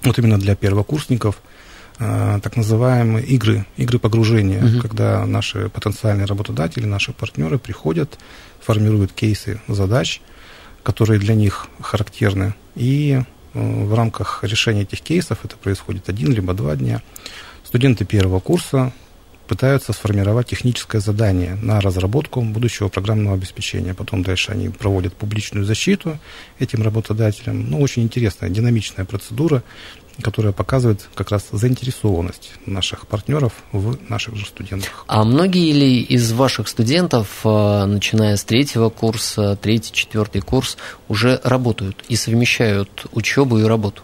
вот 0.03 0.17
именно 0.17 0.39
для 0.39 0.55
первокурсников– 0.55 1.41
так 1.97 2.57
называемые 2.57 3.25
игры, 3.25 3.65
игры 3.77 3.99
погружения, 3.99 4.63
угу. 4.63 4.81
когда 4.81 5.25
наши 5.25 5.69
потенциальные 5.69 6.25
работодатели, 6.25 6.85
наши 6.85 7.13
партнеры 7.13 7.57
приходят, 7.57 8.19
формируют 8.59 9.13
кейсы 9.13 9.61
задач, 9.67 10.21
которые 10.83 11.19
для 11.19 11.35
них 11.35 11.67
характерны, 11.81 12.53
и 12.75 13.21
э, 13.53 13.85
в 13.85 13.93
рамках 13.93 14.43
решения 14.43 14.81
этих 14.81 15.01
кейсов, 15.01 15.39
это 15.45 15.55
происходит 15.55 16.09
один 16.09 16.31
либо 16.31 16.53
два 16.53 16.75
дня, 16.75 17.01
студенты 17.63 18.03
первого 18.05 18.39
курса 18.39 18.91
пытаются 19.47 19.93
сформировать 19.93 20.47
техническое 20.47 20.99
задание 20.99 21.55
на 21.61 21.79
разработку 21.79 22.41
будущего 22.41 22.87
программного 22.87 23.35
обеспечения. 23.35 23.93
Потом 23.93 24.23
дальше 24.23 24.51
они 24.51 24.69
проводят 24.69 25.13
публичную 25.13 25.65
защиту 25.65 26.19
этим 26.59 26.81
работодателям. 26.83 27.69
Ну, 27.69 27.81
очень 27.81 28.03
интересная, 28.03 28.49
динамичная 28.49 29.05
процедура, 29.05 29.63
которая 30.21 30.53
показывает 30.53 31.09
как 31.15 31.31
раз 31.31 31.47
заинтересованность 31.51 32.51
наших 32.65 33.07
партнеров 33.07 33.53
в 33.71 33.97
наших 34.09 34.35
же 34.35 34.45
студентах. 34.45 35.05
А 35.07 35.23
многие 35.23 35.71
ли 35.71 36.01
из 36.01 36.31
ваших 36.31 36.67
студентов, 36.67 37.41
э, 37.43 37.85
начиная 37.85 38.35
с 38.37 38.43
третьего 38.43 38.89
курса, 38.89 39.57
третий, 39.61 39.93
четвертый 39.93 40.41
курс, 40.41 40.77
уже 41.07 41.39
работают 41.43 42.03
и 42.07 42.15
совмещают 42.15 43.05
учебу 43.11 43.59
и 43.59 43.63
работу? 43.63 44.03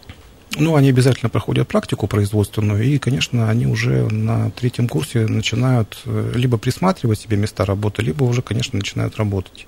Ну, 0.58 0.76
они 0.76 0.90
обязательно 0.90 1.30
проходят 1.30 1.70
практику 1.70 2.08
производственную, 2.08 2.84
и, 2.84 2.98
конечно, 2.98 3.50
они 3.50 3.68
уже 3.68 4.10
на 4.10 4.52
третьем 4.52 4.90
курсе 4.90 5.26
начинают 5.26 5.98
э, 6.06 6.34
либо 6.36 6.58
присматривать 6.58 7.22
себе 7.22 7.38
места 7.38 7.64
работы, 7.64 8.02
либо 8.02 8.26
уже, 8.26 8.42
конечно, 8.42 8.78
начинают 8.78 9.16
работать. 9.16 9.68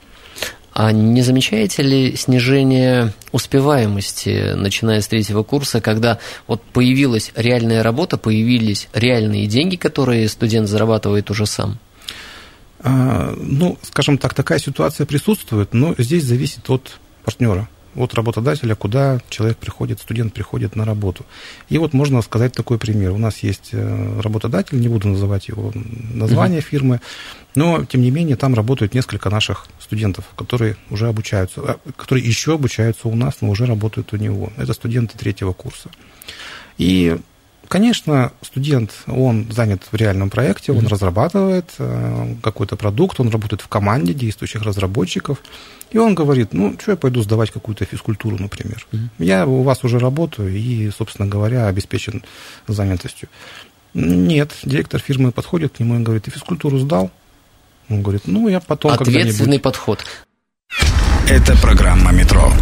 А 0.74 0.92
не 0.92 1.22
замечаете 1.22 1.84
ли 1.84 2.16
снижение 2.16 3.14
успеваемости, 3.32 4.54
начиная 4.56 5.02
с 5.02 5.08
третьего 5.08 5.44
курса, 5.44 5.82
когда 5.82 6.18
вот 6.48 6.64
появилась 6.64 7.32
реальная 7.36 7.84
работа, 7.84 8.18
появились 8.18 8.88
реальные 8.92 9.46
деньги, 9.46 9.76
которые 9.76 10.28
студент 10.28 10.68
зарабатывает 10.68 11.30
уже 11.30 11.46
сам? 11.46 11.78
А, 12.80 13.34
ну, 13.38 13.78
скажем 13.84 14.18
так, 14.18 14.34
такая 14.34 14.58
ситуация 14.58 15.06
присутствует, 15.06 15.74
но 15.74 15.94
здесь 16.00 16.24
зависит 16.24 16.68
от 16.70 16.98
партнера. 17.24 17.70
От 17.96 18.14
работодателя, 18.14 18.76
куда 18.76 19.20
человек 19.30 19.58
приходит, 19.58 20.00
студент 20.00 20.34
приходит 20.34 20.76
на 20.76 20.86
работу. 20.86 21.26
И 21.70 21.78
вот 21.78 21.94
можно 21.94 22.22
сказать 22.22 22.54
такой 22.54 22.78
пример. 22.78 23.12
У 23.12 23.18
нас 23.18 23.40
есть 23.40 23.70
э, 23.72 24.22
работодатель, 24.22 24.80
не 24.80 24.88
буду 24.88 25.10
называть 25.10 25.48
его 25.48 25.72
название 26.14 26.60
uh-huh. 26.60 26.70
фирмы, 26.70 27.02
но, 27.56 27.86
тем 27.86 28.02
не 28.02 28.12
менее, 28.12 28.36
там 28.36 28.56
работают 28.56 28.94
несколько 28.94 29.30
наших 29.30 29.68
студентов, 29.80 30.26
которые 30.36 30.76
уже 30.90 31.08
обучаются, 31.08 31.62
а, 31.62 31.78
которые 31.98 32.26
еще 32.26 32.56
обучаются 32.56 33.08
у 33.08 33.16
нас, 33.16 33.38
но 33.42 33.50
уже 33.50 33.66
работают 33.66 34.14
у 34.14 34.18
него. 34.18 34.52
Это 34.58 34.74
студенты 34.74 35.18
третьего 35.18 35.54
курса. 35.54 35.90
И 36.78 37.18
Конечно, 37.74 38.32
студент, 38.44 38.92
он 39.08 39.52
занят 39.52 39.82
в 39.92 39.96
реальном 39.96 40.30
проекте, 40.30 40.72
он 40.72 40.78
mm-hmm. 40.78 40.90
разрабатывает 40.90 41.72
э, 41.80 42.36
какой-то 42.44 42.76
продукт, 42.76 43.20
он 43.20 43.30
работает 43.30 43.64
в 43.64 43.68
команде 43.68 44.14
действующих 44.14 44.62
разработчиков, 44.62 45.40
и 45.90 45.98
он 45.98 46.14
говорит, 46.14 46.54
ну, 46.54 46.76
что 46.80 46.92
я 46.92 46.98
пойду 46.98 47.24
сдавать 47.24 47.50
какую-то 47.50 47.86
физкультуру, 47.86 48.38
например. 48.38 48.86
Mm-hmm. 48.92 49.08
Я 49.18 49.48
у 49.48 49.64
вас 49.64 49.84
уже 49.84 49.98
работаю 49.98 50.56
и, 50.56 50.92
собственно 50.92 51.28
говоря, 51.28 51.66
обеспечен 51.66 52.24
занятостью. 52.68 53.28
Нет, 53.96 54.52
директор 54.62 55.02
фирмы 55.02 55.32
подходит 55.32 55.74
к 55.74 55.80
нему 55.80 56.00
и 56.00 56.04
говорит, 56.04 56.26
ты 56.26 56.30
физкультуру 56.30 56.78
сдал? 56.78 57.10
Он 57.90 58.04
говорит, 58.04 58.28
ну, 58.28 58.50
я 58.50 58.60
потом 58.60 58.92
Ответственный 58.92 59.60
подход. 59.60 60.06
Это 61.28 61.58
программа 61.58 62.12
«Метро». 62.12 62.54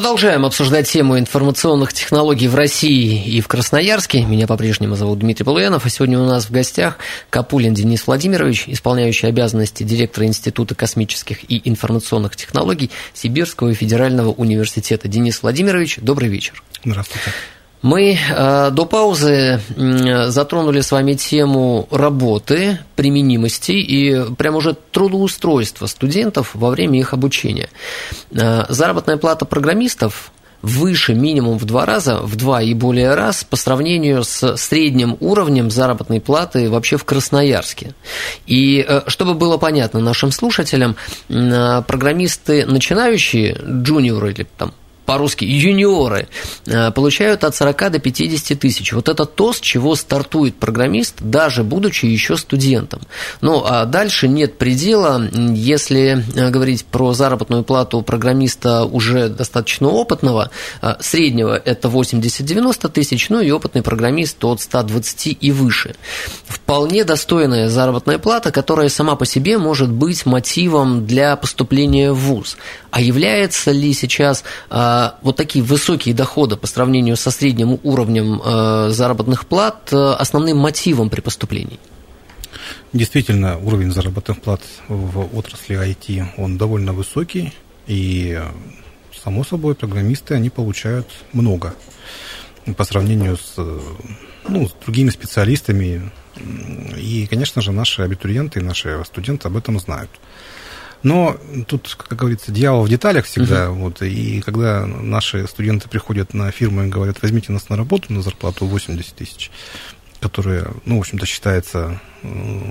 Продолжаем 0.00 0.46
обсуждать 0.46 0.90
тему 0.90 1.18
информационных 1.18 1.92
технологий 1.92 2.48
в 2.48 2.54
России 2.54 3.22
и 3.22 3.42
в 3.42 3.48
Красноярске. 3.48 4.24
Меня 4.24 4.46
по-прежнему 4.46 4.96
зовут 4.96 5.18
Дмитрий 5.18 5.44
Полуянов, 5.44 5.84
а 5.84 5.90
сегодня 5.90 6.18
у 6.18 6.24
нас 6.24 6.46
в 6.46 6.50
гостях 6.50 6.96
Капулин 7.28 7.74
Денис 7.74 8.06
Владимирович, 8.06 8.64
исполняющий 8.66 9.26
обязанности 9.26 9.82
директора 9.82 10.26
Института 10.26 10.74
космических 10.74 11.44
и 11.50 11.60
информационных 11.68 12.34
технологий 12.34 12.90
Сибирского 13.12 13.74
федерального 13.74 14.30
университета. 14.30 15.06
Денис 15.06 15.42
Владимирович, 15.42 15.98
добрый 16.00 16.30
вечер. 16.30 16.62
Здравствуйте. 16.82 17.34
Мы 17.82 18.14
э, 18.14 18.70
до 18.70 18.84
паузы 18.84 19.60
затронули 20.26 20.80
с 20.82 20.92
вами 20.92 21.14
тему 21.14 21.88
работы, 21.90 22.78
применимости 22.94 23.72
и 23.72 24.34
прям 24.34 24.56
уже 24.56 24.74
трудоустройства 24.74 25.86
студентов 25.86 26.50
во 26.54 26.70
время 26.70 26.98
их 26.98 27.14
обучения. 27.14 27.70
Э, 28.32 28.64
заработная 28.68 29.16
плата 29.16 29.46
программистов 29.46 30.30
выше 30.60 31.14
минимум 31.14 31.56
в 31.56 31.64
два 31.64 31.86
раза, 31.86 32.18
в 32.18 32.36
два 32.36 32.60
и 32.60 32.74
более 32.74 33.14
раз 33.14 33.44
по 33.44 33.56
сравнению 33.56 34.24
с 34.24 34.58
средним 34.58 35.16
уровнем 35.20 35.70
заработной 35.70 36.20
платы 36.20 36.68
вообще 36.68 36.98
в 36.98 37.04
Красноярске. 37.04 37.94
И 38.46 38.84
э, 38.86 39.02
чтобы 39.06 39.32
было 39.32 39.56
понятно 39.56 40.00
нашим 40.00 40.32
слушателям, 40.32 40.96
программисты 41.28 42.66
начинающие, 42.66 43.56
джуниоры 43.64 44.32
или 44.32 44.46
там 44.58 44.74
по-русски 45.10 45.44
юниоры, 45.44 46.28
э, 46.66 46.92
получают 46.92 47.42
от 47.42 47.56
40 47.56 47.90
до 47.90 47.98
50 47.98 48.54
тысяч. 48.54 48.92
Вот 48.92 49.08
это 49.08 49.24
то, 49.24 49.52
с 49.52 49.58
чего 49.58 49.96
стартует 49.96 50.54
программист, 50.54 51.16
даже 51.18 51.64
будучи 51.64 52.06
еще 52.06 52.36
студентом. 52.36 53.00
Ну, 53.40 53.64
а 53.66 53.86
дальше 53.86 54.28
нет 54.28 54.56
предела. 54.56 55.20
Если 55.52 56.24
э, 56.36 56.50
говорить 56.50 56.84
про 56.84 57.12
заработную 57.12 57.64
плату 57.64 58.02
программиста 58.02 58.84
уже 58.84 59.28
достаточно 59.28 59.88
опытного, 59.88 60.52
э, 60.80 60.94
среднего 61.00 61.56
это 61.56 61.88
80-90 61.88 62.88
тысяч, 62.90 63.30
ну 63.30 63.40
и 63.40 63.50
опытный 63.50 63.82
программист 63.82 64.44
от 64.44 64.60
120 64.60 65.38
и 65.40 65.50
выше. 65.50 65.96
Вполне 66.46 67.02
достойная 67.02 67.68
заработная 67.68 68.18
плата, 68.18 68.52
которая 68.52 68.88
сама 68.88 69.16
по 69.16 69.26
себе 69.26 69.58
может 69.58 69.90
быть 69.90 70.24
мотивом 70.24 71.04
для 71.04 71.34
поступления 71.34 72.12
в 72.12 72.18
ВУЗ. 72.18 72.56
А 72.92 73.00
является 73.00 73.72
ли 73.72 73.92
сейчас 73.92 74.44
вот 75.22 75.36
такие 75.36 75.64
высокие 75.64 76.14
доходы 76.14 76.56
по 76.56 76.66
сравнению 76.66 77.16
со 77.16 77.30
средним 77.30 77.78
уровнем 77.82 78.40
э, 78.44 78.90
заработных 78.90 79.46
плат 79.46 79.92
э, 79.92 79.96
основным 79.96 80.58
мотивом 80.58 81.10
при 81.10 81.20
поступлении? 81.20 81.78
Действительно, 82.92 83.58
уровень 83.58 83.92
заработных 83.92 84.40
плат 84.40 84.60
в 84.88 85.36
отрасли 85.36 85.76
IT, 85.76 86.24
он 86.36 86.58
довольно 86.58 86.92
высокий, 86.92 87.52
и, 87.86 88.40
само 89.22 89.44
собой, 89.44 89.74
программисты, 89.74 90.34
они 90.34 90.50
получают 90.50 91.06
много 91.32 91.74
по 92.76 92.84
сравнению 92.84 93.36
с, 93.36 93.54
ну, 94.48 94.68
с 94.68 94.72
другими 94.84 95.10
специалистами. 95.10 96.10
И, 96.96 97.26
конечно 97.28 97.62
же, 97.62 97.72
наши 97.72 98.02
абитуриенты, 98.02 98.60
наши 98.60 99.02
студенты 99.04 99.48
об 99.48 99.56
этом 99.56 99.78
знают. 99.80 100.10
Но 101.02 101.38
тут, 101.66 101.94
как 101.94 102.18
говорится, 102.18 102.52
дьявол 102.52 102.84
в 102.84 102.88
деталях 102.88 103.24
всегда. 103.24 103.66
Uh-huh. 103.66 103.74
Вот, 103.74 104.02
и 104.02 104.40
когда 104.42 104.86
наши 104.86 105.46
студенты 105.46 105.88
приходят 105.88 106.34
на 106.34 106.50
фирму 106.50 106.84
и 106.84 106.88
говорят, 106.88 107.22
возьмите 107.22 107.52
нас 107.52 107.68
на 107.68 107.76
работу 107.76 108.12
на 108.12 108.22
зарплату 108.22 108.66
80 108.66 109.14
тысяч, 109.14 109.50
которая, 110.20 110.68
ну, 110.84 110.98
в 110.98 111.00
общем-то, 111.00 111.24
считается, 111.24 112.00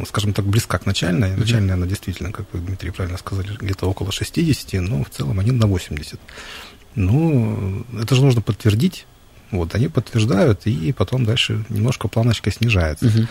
скажем 0.07 0.33
так, 0.33 0.45
близка 0.45 0.77
к 0.77 0.85
начальной. 0.85 1.35
Начальная 1.35 1.73
она 1.73 1.87
действительно, 1.87 2.31
как 2.31 2.45
вы, 2.53 2.59
Дмитрий, 2.59 2.91
правильно 2.91 3.17
сказали, 3.17 3.55
где-то 3.59 3.87
около 3.87 4.11
60, 4.11 4.79
но 4.81 5.03
в 5.03 5.09
целом 5.09 5.39
они 5.39 5.51
на 5.51 5.65
80. 5.65 6.19
Ну, 6.95 7.85
это 7.99 8.13
же 8.13 8.21
нужно 8.23 8.41
подтвердить 8.41 9.07
вот, 9.51 9.75
они 9.75 9.87
подтверждают, 9.87 10.65
и 10.67 10.91
потом 10.91 11.25
дальше 11.25 11.63
немножко 11.69 12.07
планочка 12.07 12.51
снижается. 12.51 13.07
Угу. 13.07 13.27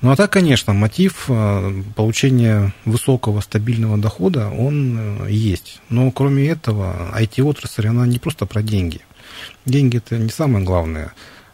Ну, 0.00 0.10
а 0.10 0.16
так, 0.16 0.32
конечно, 0.32 0.72
мотив 0.72 1.26
э, 1.28 1.82
получения 1.94 2.72
высокого 2.84 3.40
стабильного 3.40 3.98
дохода, 3.98 4.48
он 4.48 5.26
э, 5.26 5.30
есть. 5.30 5.80
Но 5.90 6.10
кроме 6.10 6.48
этого, 6.48 7.12
IT-отрасль, 7.18 7.88
она 7.88 8.06
не 8.06 8.18
просто 8.18 8.46
про 8.46 8.62
деньги. 8.62 9.00
Деньги– 9.66 9.96
это 9.98 10.16
не 10.16 10.30
самое 10.30 10.64
главное. 10.64 11.12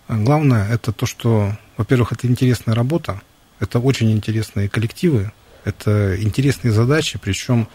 Главное– 0.08 0.68
это 0.70 0.92
то, 0.92 1.06
что, 1.06 1.56
во-первых, 1.76 2.12
это 2.12 2.26
интересная 2.26 2.74
работа, 2.74 3.20
это 3.58 3.78
очень 3.78 4.12
интересные 4.12 4.68
коллективы, 4.68 5.32
это 5.64 6.20
интересные 6.22 6.72
задачи, 6.72 7.18
причем 7.20 7.68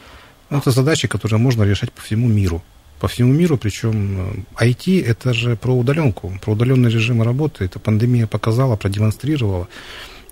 ну, 0.49 0.57
это 0.59 0.71
задачи, 0.71 1.07
которые 1.07 1.39
можно 1.39 1.63
решать 1.63 1.91
по 1.91 2.01
всему 2.01 2.27
миру 2.27 2.63
по 2.99 3.07
всему 3.07 3.33
миру, 3.33 3.57
причем 3.57 4.45
IT 4.59 5.01
э, 5.01 5.05
это 5.05 5.33
же 5.33 5.55
про 5.55 5.75
удаленку, 5.75 6.37
про 6.41 6.51
удаленный 6.51 6.89
режим 6.89 7.21
работы. 7.21 7.65
Это 7.65 7.79
пандемия 7.79 8.27
показала, 8.27 8.75
продемонстрировала, 8.75 9.67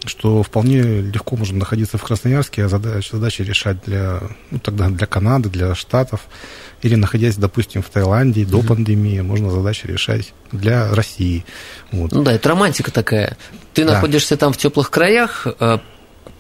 что 0.06 0.44
вполне 0.44 0.82
легко 1.02 1.36
можно 1.36 1.58
находиться 1.58 1.98
в 1.98 2.04
Красноярске, 2.04 2.66
а 2.66 2.70
задачи, 2.70 3.12
задачи 3.12 3.42
решать 3.42 3.78
для, 3.86 4.22
ну, 4.52 4.60
тогда 4.60 4.90
для 4.90 5.08
Канады, 5.08 5.50
для 5.50 5.76
Штатов, 5.76 6.22
или 6.82 6.96
находясь, 6.96 7.38
допустим, 7.38 7.82
в 7.82 7.90
Таиланде 7.90 8.46
до 8.46 8.60
mm-hmm. 8.60 8.68
пандемии, 8.68 9.22
можно 9.22 9.50
задачи 9.50 9.88
решать 9.88 10.34
для 10.52 10.94
России. 10.94 11.46
Вот. 11.92 12.12
Ну 12.12 12.24
да, 12.24 12.34
это 12.34 12.50
романтика 12.50 12.92
такая. 12.92 13.38
Ты 13.74 13.86
да. 13.86 13.94
находишься 13.94 14.38
там 14.38 14.54
в 14.54 14.58
теплых 14.58 14.92
краях, 14.92 15.48
э, 15.60 15.80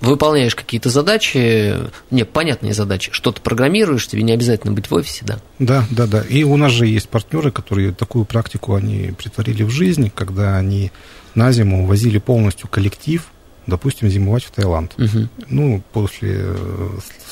выполняешь 0.01 0.55
какие-то 0.55 0.89
задачи, 0.89 1.75
не, 2.11 2.25
понятные 2.25 2.73
задачи, 2.73 3.11
что-то 3.11 3.41
программируешь, 3.41 4.07
тебе 4.07 4.23
не 4.23 4.33
обязательно 4.33 4.73
быть 4.73 4.89
в 4.89 4.93
офисе, 4.93 5.25
да? 5.25 5.39
Да, 5.59 5.85
да, 5.89 6.07
да. 6.07 6.21
И 6.21 6.43
у 6.43 6.57
нас 6.57 6.71
же 6.71 6.87
есть 6.87 7.09
партнеры, 7.09 7.51
которые 7.51 7.93
такую 7.93 8.25
практику 8.25 8.75
они 8.75 9.13
притворили 9.17 9.63
в 9.63 9.69
жизнь, 9.69 10.11
когда 10.13 10.57
они 10.57 10.91
на 11.35 11.51
зиму 11.51 11.85
возили 11.85 12.17
полностью 12.17 12.67
коллектив, 12.67 13.23
допустим, 13.67 14.09
зимовать 14.09 14.43
в 14.45 14.51
Таиланд. 14.51 14.93
Угу. 14.97 15.27
Ну, 15.49 15.83
после 15.91 16.35
э, 16.39 16.89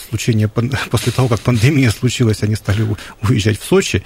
случения, 0.10 0.47
после 0.91 1.12
того, 1.12 1.28
как 1.28 1.39
пандемия 1.39 1.89
случилась, 1.91 2.43
они 2.43 2.56
стали 2.56 2.86
уезжать 3.21 3.60
в 3.60 3.63
Сочи. 3.63 4.04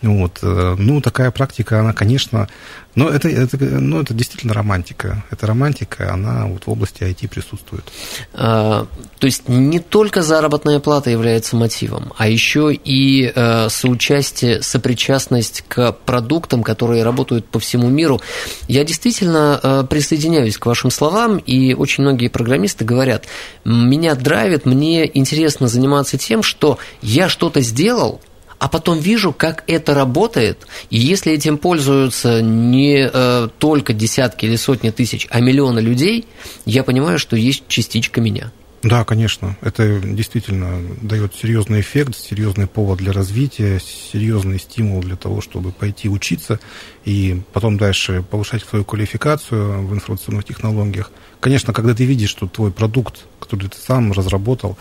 Вот. 0.00 0.38
Э, 0.42 0.76
ну, 0.78 1.00
такая 1.00 1.30
практика, 1.30 1.80
она, 1.80 1.92
конечно, 1.92 2.48
но 2.94 3.08
это, 3.08 3.28
это, 3.28 3.56
ну, 3.58 4.00
это 4.00 4.14
действительно 4.14 4.54
романтика. 4.54 5.24
Это 5.30 5.46
романтика, 5.46 6.12
она 6.12 6.46
вот 6.46 6.66
в 6.66 6.70
области 6.70 7.02
IT 7.02 7.28
присутствует. 7.28 7.84
А, 8.32 8.86
то 9.18 9.26
есть 9.26 9.48
не 9.48 9.80
только 9.80 10.22
заработная 10.22 10.78
плата 10.78 11.10
является 11.10 11.56
мотивом, 11.56 12.12
а 12.16 12.28
еще 12.28 12.72
и 12.72 13.32
а, 13.34 13.68
соучастие, 13.68 14.62
сопричастность 14.62 15.64
к 15.66 15.92
продуктам, 15.92 16.62
которые 16.62 17.02
работают 17.02 17.46
по 17.46 17.58
всему 17.58 17.88
миру. 17.88 18.20
Я 18.68 18.84
действительно 18.84 19.58
а, 19.62 19.84
присоединяюсь 19.84 20.56
к 20.56 20.66
вашим 20.66 20.90
словам, 20.90 21.38
и 21.38 21.74
очень 21.74 22.04
многие 22.04 22.28
программисты 22.28 22.84
говорят, 22.84 23.26
меня 23.64 24.14
драйвит, 24.14 24.66
мне 24.66 25.10
интересно 25.18 25.66
заниматься 25.66 26.16
тем, 26.16 26.42
что 26.42 26.78
я 27.02 27.28
что-то 27.28 27.60
сделал, 27.60 28.20
а 28.58 28.68
потом 28.68 28.98
вижу, 28.98 29.32
как 29.32 29.64
это 29.66 29.94
работает, 29.94 30.66
и 30.90 30.98
если 30.98 31.32
этим 31.32 31.58
пользуются 31.58 32.42
не 32.42 33.10
э, 33.12 33.48
только 33.58 33.92
десятки 33.92 34.46
или 34.46 34.56
сотни 34.56 34.90
тысяч, 34.90 35.26
а 35.30 35.40
миллионы 35.40 35.80
людей, 35.80 36.26
я 36.64 36.84
понимаю, 36.84 37.18
что 37.18 37.36
есть 37.36 37.64
частичка 37.68 38.20
меня. 38.20 38.52
Да, 38.84 39.02
конечно. 39.06 39.56
Это 39.62 39.98
действительно 39.98 40.78
дает 41.00 41.34
серьезный 41.34 41.80
эффект, 41.80 42.14
серьезный 42.16 42.66
повод 42.66 42.98
для 42.98 43.12
развития, 43.12 43.80
серьезный 43.80 44.58
стимул 44.58 45.00
для 45.00 45.16
того, 45.16 45.40
чтобы 45.40 45.72
пойти 45.72 46.10
учиться 46.10 46.60
и 47.06 47.40
потом 47.54 47.78
дальше 47.78 48.22
повышать 48.30 48.62
свою 48.62 48.84
квалификацию 48.84 49.86
в 49.86 49.94
информационных 49.94 50.44
технологиях. 50.44 51.12
Конечно, 51.40 51.72
когда 51.72 51.94
ты 51.94 52.04
видишь, 52.04 52.28
что 52.28 52.46
твой 52.46 52.70
продукт, 52.70 53.24
который 53.40 53.70
ты 53.70 53.78
сам 53.78 54.12
разработал, 54.12 54.76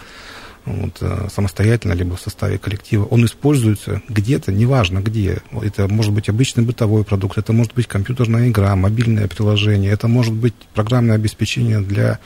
вот, 0.65 0.97
э, 1.01 1.27
самостоятельно, 1.33 1.93
либо 1.93 2.15
в 2.15 2.21
составе 2.21 2.57
коллектива, 2.57 3.05
он 3.05 3.25
используется 3.25 4.01
где-то, 4.07 4.51
неважно 4.51 4.99
где. 4.99 5.41
Это 5.51 5.87
может 5.87 6.13
быть 6.13 6.29
обычный 6.29 6.63
бытовой 6.63 7.03
продукт, 7.03 7.37
это 7.37 7.53
может 7.53 7.73
быть 7.73 7.87
компьютерная 7.87 8.49
игра, 8.49 8.75
мобильное 8.75 9.27
приложение, 9.27 9.91
это 9.91 10.07
может 10.07 10.33
быть 10.33 10.53
программное 10.73 11.15
обеспечение 11.15 11.81
для, 11.81 12.19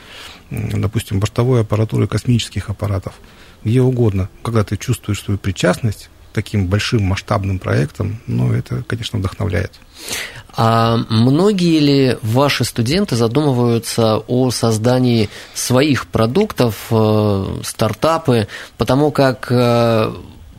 допустим, 0.50 1.20
бортовой 1.20 1.62
аппаратуры 1.62 2.06
космических 2.06 2.70
аппаратов, 2.70 3.14
где 3.64 3.80
угодно. 3.80 4.28
Когда 4.42 4.62
ты 4.64 4.76
чувствуешь 4.76 5.22
свою 5.22 5.38
причастность 5.38 6.10
таким 6.32 6.66
большим 6.66 7.02
масштабным 7.02 7.58
проектом, 7.58 8.20
ну, 8.26 8.52
это, 8.52 8.82
конечно, 8.86 9.18
вдохновляет. 9.18 9.72
А 10.56 10.96
многие 11.08 11.78
ли 11.78 12.18
ваши 12.22 12.64
студенты 12.64 13.16
задумываются 13.16 14.18
о 14.26 14.50
создании 14.50 15.28
своих 15.54 16.06
продуктов, 16.08 16.86
э, 16.90 17.60
стартапы, 17.62 18.48
потому 18.76 19.10
как 19.12 19.46
э, 19.50 20.12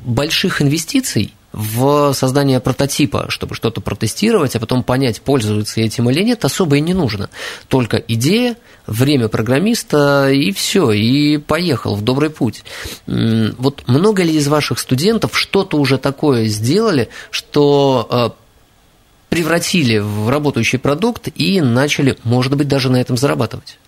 больших 0.05 0.62
инвестиций 0.62 1.34
в 1.51 2.13
создание 2.13 2.59
прототипа, 2.59 3.25
чтобы 3.29 3.55
что-то 3.55 3.81
протестировать, 3.81 4.55
а 4.55 4.59
потом 4.59 4.83
понять, 4.83 5.21
пользуются 5.21 5.81
этим 5.81 6.09
или 6.09 6.21
нет, 6.23 6.45
особо 6.45 6.77
и 6.77 6.81
не 6.81 6.93
нужно. 6.93 7.29
Только 7.67 7.97
идея, 7.97 8.55
время 8.85 9.27
программиста 9.27 10.29
и 10.31 10.51
все, 10.51 10.91
и 10.91 11.38
поехал 11.38 11.95
в 11.95 12.03
добрый 12.03 12.29
путь. 12.29 12.63
Вот 13.07 13.88
много 13.88 14.23
ли 14.23 14.35
из 14.35 14.47
ваших 14.47 14.79
студентов 14.79 15.38
что-то 15.38 15.77
уже 15.77 15.97
такое 15.97 16.45
сделали, 16.45 17.09
что 17.31 18.07
э, 18.09 18.29
превратили 19.29 19.97
в 19.97 20.29
работающий 20.29 20.77
продукт 20.77 21.29
и 21.33 21.62
начали, 21.62 22.17
может 22.23 22.55
быть, 22.55 22.67
даже 22.67 22.89
на 22.91 22.97
этом 22.97 23.17
зарабатывать? 23.17 23.78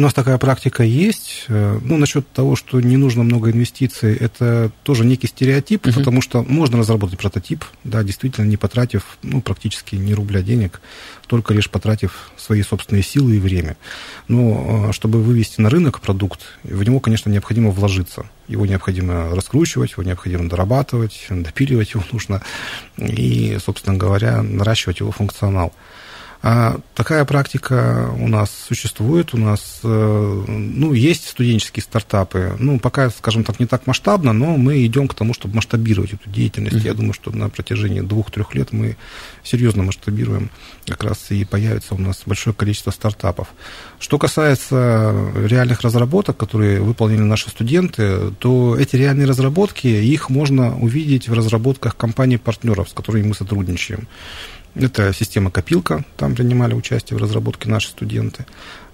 У 0.00 0.02
нас 0.02 0.14
такая 0.14 0.38
практика 0.38 0.82
есть. 0.82 1.44
Э, 1.48 1.78
ну, 1.82 1.98
насчет 1.98 2.26
того, 2.32 2.56
что 2.56 2.80
не 2.80 2.96
нужно 2.96 3.22
много 3.22 3.50
инвестиций, 3.50 4.16
это 4.16 4.72
тоже 4.82 5.04
некий 5.04 5.26
стереотип, 5.26 5.86
uh-huh. 5.86 5.92
потому 5.92 6.22
что 6.22 6.42
можно 6.42 6.78
разработать 6.78 7.18
прототип, 7.18 7.66
да, 7.84 8.02
действительно, 8.02 8.46
не 8.46 8.56
потратив 8.56 9.18
ну, 9.22 9.42
практически 9.42 9.96
ни 9.96 10.14
рубля 10.14 10.40
денег, 10.40 10.80
только 11.26 11.52
лишь 11.52 11.68
потратив 11.68 12.30
свои 12.38 12.62
собственные 12.62 13.02
силы 13.02 13.36
и 13.36 13.40
время. 13.40 13.76
Но 14.26 14.88
э, 14.88 14.92
чтобы 14.94 15.22
вывести 15.22 15.60
на 15.60 15.68
рынок 15.68 16.00
продукт, 16.00 16.40
в 16.62 16.82
него, 16.82 16.98
конечно, 17.00 17.28
необходимо 17.28 17.70
вложиться. 17.70 18.24
Его 18.48 18.64
необходимо 18.64 19.36
раскручивать, 19.36 19.92
его 19.92 20.02
необходимо 20.02 20.48
дорабатывать, 20.48 21.26
допиливать 21.28 21.92
его 21.92 22.02
нужно 22.10 22.40
и, 22.96 23.58
собственно 23.62 23.98
говоря, 23.98 24.42
наращивать 24.42 25.00
его 25.00 25.12
функционал. 25.12 25.74
А 26.42 26.80
такая 26.94 27.26
практика 27.26 28.10
у 28.18 28.26
нас 28.26 28.50
существует, 28.50 29.34
у 29.34 29.36
нас 29.36 29.80
э, 29.82 30.44
ну, 30.48 30.94
есть 30.94 31.28
студенческие 31.28 31.82
стартапы. 31.82 32.56
Ну, 32.58 32.78
пока, 32.78 33.10
скажем 33.10 33.44
так, 33.44 33.60
не 33.60 33.66
так 33.66 33.86
масштабно, 33.86 34.32
но 34.32 34.56
мы 34.56 34.86
идем 34.86 35.06
к 35.06 35.12
тому, 35.12 35.34
чтобы 35.34 35.56
масштабировать 35.56 36.14
эту 36.14 36.30
деятельность. 36.30 36.76
Mm-hmm. 36.76 36.86
Я 36.86 36.94
думаю, 36.94 37.12
что 37.12 37.30
на 37.30 37.50
протяжении 37.50 38.00
двух-трех 38.00 38.54
лет 38.54 38.72
мы 38.72 38.96
серьезно 39.44 39.82
масштабируем. 39.82 40.50
Как 40.86 41.04
раз 41.04 41.30
и 41.30 41.44
появится 41.44 41.94
у 41.94 41.98
нас 41.98 42.22
большое 42.24 42.56
количество 42.56 42.90
стартапов. 42.90 43.48
Что 43.98 44.16
касается 44.18 45.12
реальных 45.34 45.82
разработок, 45.82 46.38
которые 46.38 46.80
выполнили 46.80 47.20
наши 47.20 47.50
студенты, 47.50 48.30
то 48.38 48.78
эти 48.78 48.96
реальные 48.96 49.26
разработки, 49.26 49.88
их 49.88 50.30
можно 50.30 50.74
увидеть 50.78 51.28
в 51.28 51.34
разработках 51.34 51.98
компаний-партнеров, 51.98 52.88
с 52.88 52.94
которыми 52.94 53.28
мы 53.28 53.34
сотрудничаем. 53.34 54.08
Это 54.74 55.12
система 55.12 55.50
копилка, 55.50 56.04
там 56.16 56.34
принимали 56.34 56.74
участие 56.74 57.18
в 57.18 57.22
разработке 57.22 57.68
наши 57.68 57.88
студенты. 57.88 58.46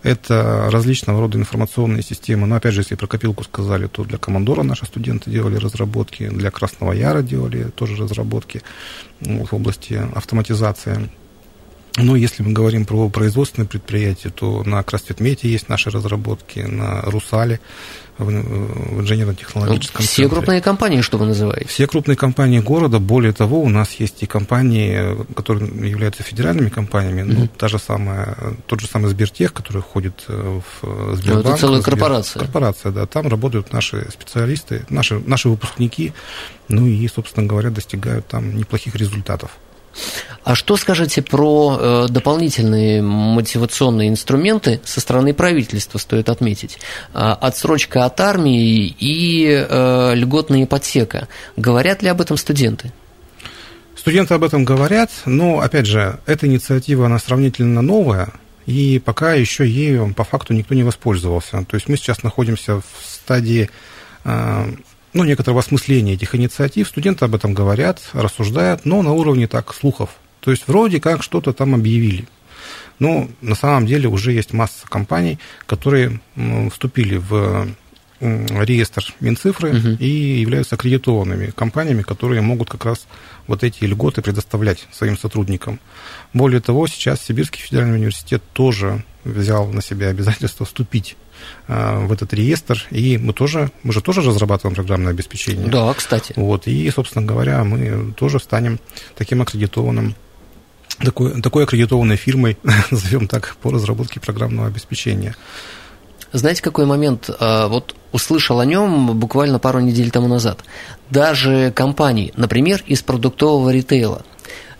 Это 0.02 0.68
различного 0.70 1.20
рода 1.20 1.36
информационные 1.36 2.02
системы. 2.02 2.46
Но 2.46 2.56
опять 2.56 2.72
же, 2.74 2.80
если 2.80 2.94
про 2.94 3.06
копилку 3.06 3.44
сказали, 3.44 3.86
то 3.86 4.04
для 4.04 4.18
Командора 4.18 4.62
наши 4.62 4.86
студенты 4.86 5.30
делали 5.30 5.56
разработки, 5.56 6.28
для 6.28 6.50
Красного 6.50 6.92
Яра 6.92 7.22
делали 7.22 7.64
тоже 7.74 7.96
разработки 7.96 8.62
в 9.20 9.54
области 9.54 10.00
автоматизации. 10.14 11.10
Но 11.96 12.14
если 12.14 12.42
мы 12.42 12.52
говорим 12.52 12.84
про 12.84 13.08
производственные 13.08 13.68
предприятия, 13.68 14.28
то 14.28 14.62
на 14.64 14.82
Красцветмете 14.82 15.48
есть 15.48 15.68
наши 15.68 15.90
разработки, 15.90 16.60
на 16.60 17.00
Русале 17.02 17.58
в, 18.18 18.24
в 18.24 19.00
инженерно-технологическом 19.00 20.02
Все 20.02 20.22
центре. 20.22 20.36
крупные 20.36 20.60
компании, 20.60 21.00
что 21.00 21.16
вы 21.16 21.26
называете? 21.26 21.66
Все 21.68 21.86
крупные 21.86 22.16
компании 22.16 22.60
города. 22.60 22.98
Более 22.98 23.32
того, 23.32 23.62
у 23.62 23.68
нас 23.68 23.92
есть 23.94 24.22
и 24.22 24.26
компании, 24.26 25.16
которые 25.34 25.68
являются 25.88 26.22
федеральными 26.22 26.68
компаниями. 26.68 27.22
Mm-hmm. 27.22 27.38
Ну, 27.38 27.48
та 27.48 27.68
же 27.68 27.78
самая, 27.78 28.36
тот 28.66 28.80
же 28.80 28.86
самый 28.86 29.10
Сбертех, 29.10 29.52
который 29.54 29.80
входит 29.82 30.24
э, 30.28 30.60
в 30.82 31.16
Сбербанк. 31.16 31.44
Ну, 31.44 31.50
это 31.50 31.60
целая 31.60 31.80
Сбер... 31.80 31.92
корпорация. 31.92 32.40
Корпорация, 32.40 32.92
да. 32.92 33.06
Там 33.06 33.28
работают 33.28 33.72
наши 33.72 34.06
специалисты, 34.10 34.84
наши, 34.90 35.18
наши 35.18 35.48
выпускники, 35.48 36.12
ну 36.68 36.86
и, 36.86 37.08
собственно 37.08 37.46
говоря, 37.46 37.70
достигают 37.70 38.26
там 38.26 38.54
неплохих 38.56 38.94
результатов. 38.96 39.58
А 40.44 40.54
что 40.54 40.76
скажете 40.76 41.22
про 41.22 41.76
э, 41.78 42.06
дополнительные 42.08 43.02
мотивационные 43.02 44.08
инструменты 44.08 44.80
со 44.84 45.00
стороны 45.00 45.34
правительства, 45.34 45.98
стоит 45.98 46.28
отметить? 46.28 46.78
Э, 47.12 47.34
отсрочка 47.40 48.04
от 48.04 48.20
армии 48.20 48.86
и 48.98 49.46
э, 49.48 50.12
льготная 50.14 50.64
ипотека. 50.64 51.28
Говорят 51.56 52.02
ли 52.02 52.08
об 52.08 52.20
этом 52.20 52.36
студенты? 52.36 52.92
Студенты 53.96 54.34
об 54.34 54.44
этом 54.44 54.64
говорят, 54.64 55.10
но, 55.24 55.60
опять 55.60 55.86
же, 55.86 56.20
эта 56.26 56.46
инициатива, 56.46 57.06
она 57.06 57.18
сравнительно 57.18 57.82
новая, 57.82 58.32
и 58.66 59.00
пока 59.04 59.34
еще 59.34 59.68
ею 59.68 60.14
по 60.14 60.22
факту 60.22 60.54
никто 60.54 60.74
не 60.76 60.84
воспользовался. 60.84 61.64
То 61.68 61.74
есть 61.74 61.88
мы 61.88 61.96
сейчас 61.96 62.22
находимся 62.22 62.80
в 62.80 62.84
стадии 63.04 63.68
ну, 65.16 65.24
некоторого 65.24 65.60
осмысления 65.60 66.14
этих 66.14 66.34
инициатив. 66.34 66.88
Студенты 66.88 67.24
об 67.24 67.34
этом 67.34 67.54
говорят, 67.54 68.02
рассуждают, 68.12 68.84
но 68.84 69.02
на 69.02 69.12
уровне 69.12 69.48
так 69.48 69.74
слухов. 69.74 70.10
То 70.40 70.50
есть 70.50 70.68
вроде 70.68 71.00
как 71.00 71.22
что-то 71.22 71.52
там 71.52 71.74
объявили. 71.74 72.28
Но 72.98 73.28
на 73.40 73.54
самом 73.54 73.86
деле 73.86 74.08
уже 74.08 74.32
есть 74.32 74.52
масса 74.52 74.86
компаний, 74.86 75.38
которые 75.66 76.20
вступили 76.70 77.16
в 77.16 77.68
реестр 78.20 79.14
Минцифры 79.20 79.78
угу. 79.78 79.88
и 79.98 80.40
являются 80.40 80.74
аккредитованными 80.76 81.50
компаниями, 81.50 82.02
которые 82.02 82.40
могут 82.40 82.70
как 82.70 82.84
раз 82.84 83.06
вот 83.46 83.62
эти 83.64 83.84
льготы 83.84 84.22
предоставлять 84.22 84.86
своим 84.90 85.18
сотрудникам. 85.18 85.80
Более 86.32 86.60
того, 86.60 86.86
сейчас 86.86 87.22
Сибирский 87.22 87.60
федеральный 87.60 87.96
университет 87.96 88.42
тоже 88.52 89.04
взял 89.24 89.66
на 89.68 89.82
себя 89.82 90.08
обязательство 90.08 90.64
вступить 90.64 91.16
в 91.68 92.12
этот 92.12 92.32
реестр, 92.32 92.86
и 92.90 93.18
мы 93.18 93.32
тоже, 93.32 93.70
мы 93.82 93.92
же 93.92 94.00
тоже 94.00 94.22
разрабатываем 94.22 94.74
программное 94.74 95.12
обеспечение. 95.12 95.66
Да, 95.66 95.92
кстати. 95.94 96.32
Вот, 96.36 96.66
и, 96.66 96.90
собственно 96.90 97.26
говоря, 97.26 97.64
мы 97.64 98.12
тоже 98.12 98.38
станем 98.38 98.78
таким 99.16 99.42
аккредитованным 99.42 100.14
такой, 100.98 101.40
такой 101.42 101.64
аккредитованной 101.64 102.16
фирмой, 102.16 102.56
назовем 102.90 103.28
так, 103.28 103.56
по 103.62 103.70
разработке 103.70 104.20
программного 104.20 104.68
обеспечения. 104.68 105.34
Знаете, 106.32 106.62
какой 106.62 106.86
момент? 106.86 107.30
А, 107.40 107.68
вот 107.68 107.94
услышал 108.12 108.60
о 108.60 108.66
нем 108.66 109.18
буквально 109.18 109.58
пару 109.58 109.80
недель 109.80 110.10
тому 110.10 110.28
назад. 110.28 110.60
Даже 111.10 111.72
компании, 111.74 112.32
например, 112.36 112.82
из 112.86 113.02
продуктового 113.02 113.70
ритейла, 113.70 114.24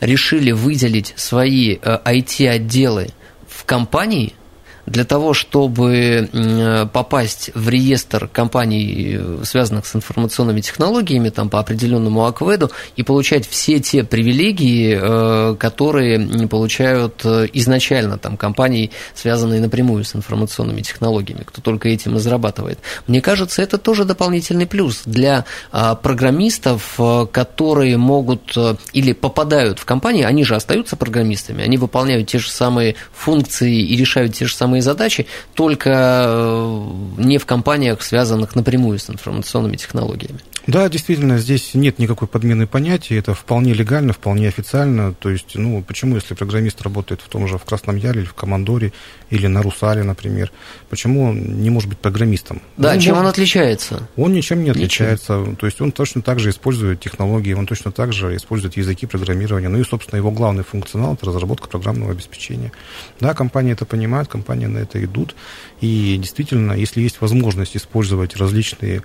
решили 0.00 0.52
выделить 0.52 1.14
свои 1.16 1.76
IT-отделы 1.76 3.04
э, 3.04 3.10
в 3.48 3.64
компании– 3.64 4.34
для 4.86 5.04
того, 5.04 5.34
чтобы 5.34 6.88
попасть 6.92 7.50
в 7.54 7.68
реестр 7.68 8.28
компаний, 8.28 9.18
связанных 9.44 9.86
с 9.86 9.96
информационными 9.96 10.60
технологиями, 10.60 11.28
там, 11.28 11.48
по 11.48 11.60
определенному 11.60 12.24
акведу, 12.24 12.70
и 12.96 13.02
получать 13.02 13.46
все 13.48 13.80
те 13.80 14.04
привилегии, 14.04 14.98
э, 15.00 15.56
которые 15.56 16.18
не 16.18 16.46
получают 16.46 17.20
э, 17.24 17.46
изначально 17.52 18.18
там, 18.18 18.36
компании, 18.36 18.90
связанные 19.14 19.60
напрямую 19.60 20.04
с 20.04 20.14
информационными 20.16 20.82
технологиями, 20.82 21.42
кто 21.44 21.60
только 21.60 21.88
этим 21.88 22.16
и 22.16 22.18
зарабатывает. 22.18 22.78
Мне 23.06 23.20
кажется, 23.20 23.62
это 23.62 23.78
тоже 23.78 24.04
дополнительный 24.04 24.66
плюс 24.66 25.02
для 25.04 25.44
а, 25.72 25.94
программистов, 25.94 26.94
э, 26.98 27.26
которые 27.30 27.96
могут 27.96 28.56
или 28.92 29.12
попадают 29.12 29.78
в 29.78 29.84
компании, 29.84 30.22
они 30.24 30.44
же 30.44 30.56
остаются 30.56 30.96
программистами, 30.96 31.62
они 31.62 31.76
выполняют 31.76 32.28
те 32.28 32.38
же 32.38 32.50
самые 32.50 32.96
функции 33.12 33.80
и 33.80 33.96
решают 33.96 34.34
те 34.34 34.46
же 34.46 34.54
самые 34.54 34.75
самые 34.76 34.82
задачи, 34.82 35.26
только 35.54 36.24
э, 36.26 36.86
не 37.18 37.38
в 37.38 37.46
компаниях, 37.46 38.02
связанных 38.02 38.54
напрямую 38.54 38.98
с 38.98 39.10
информационными 39.10 39.76
технологиями. 39.76 40.40
Да, 40.66 40.88
действительно, 40.88 41.38
здесь 41.38 41.74
нет 41.74 41.98
никакой 41.98 42.26
подмены 42.26 42.66
понятий, 42.66 43.14
это 43.14 43.34
вполне 43.34 43.72
легально, 43.72 44.12
вполне 44.12 44.48
официально. 44.48 45.14
То 45.14 45.30
есть, 45.30 45.54
ну, 45.54 45.82
почему, 45.82 46.16
если 46.16 46.34
программист 46.34 46.82
работает 46.82 47.20
в 47.20 47.28
том 47.28 47.46
же 47.46 47.56
в 47.56 47.64
Красном 47.64 47.96
Яре 47.96 48.22
или 48.22 48.26
в 48.26 48.34
Командоре, 48.34 48.92
или 49.30 49.46
на 49.46 49.62
Русале, 49.62 50.02
например, 50.02 50.52
почему 50.90 51.24
он 51.30 51.60
не 51.62 51.70
может 51.70 51.88
быть 51.88 51.98
программистом? 51.98 52.60
Да, 52.76 52.92
он 52.92 53.00
чем 53.00 53.14
может... 53.14 53.24
он 53.24 53.30
отличается? 53.30 54.08
Он 54.16 54.32
ничем 54.32 54.64
не 54.64 54.70
отличается. 54.70 55.38
Ничем. 55.38 55.56
То 55.56 55.66
есть, 55.66 55.80
он 55.80 55.92
точно 55.92 56.20
так 56.20 56.40
же 56.40 56.50
использует 56.50 57.00
технологии, 57.00 57.54
он 57.54 57.66
точно 57.66 57.92
так 57.92 58.12
же 58.12 58.36
использует 58.36 58.76
языки 58.76 59.06
программирования. 59.06 59.68
Ну 59.68 59.78
и, 59.78 59.84
собственно, 59.84 60.18
его 60.18 60.30
главный 60.30 60.64
функционал– 60.64 61.14
это 61.14 61.26
разработка 61.26 61.68
программного 61.68 62.12
обеспечения. 62.12 62.72
Да, 63.20 63.34
компания 63.34 63.72
это 63.72 63.84
понимает, 63.84 64.28
компания 64.28 64.66
они 64.66 64.66
на 64.66 64.78
это 64.78 65.02
идут. 65.02 65.34
И 65.80 66.16
действительно, 66.18 66.72
если 66.72 67.00
есть 67.00 67.20
возможность 67.20 67.76
использовать 67.76 68.36
различные 68.36 69.02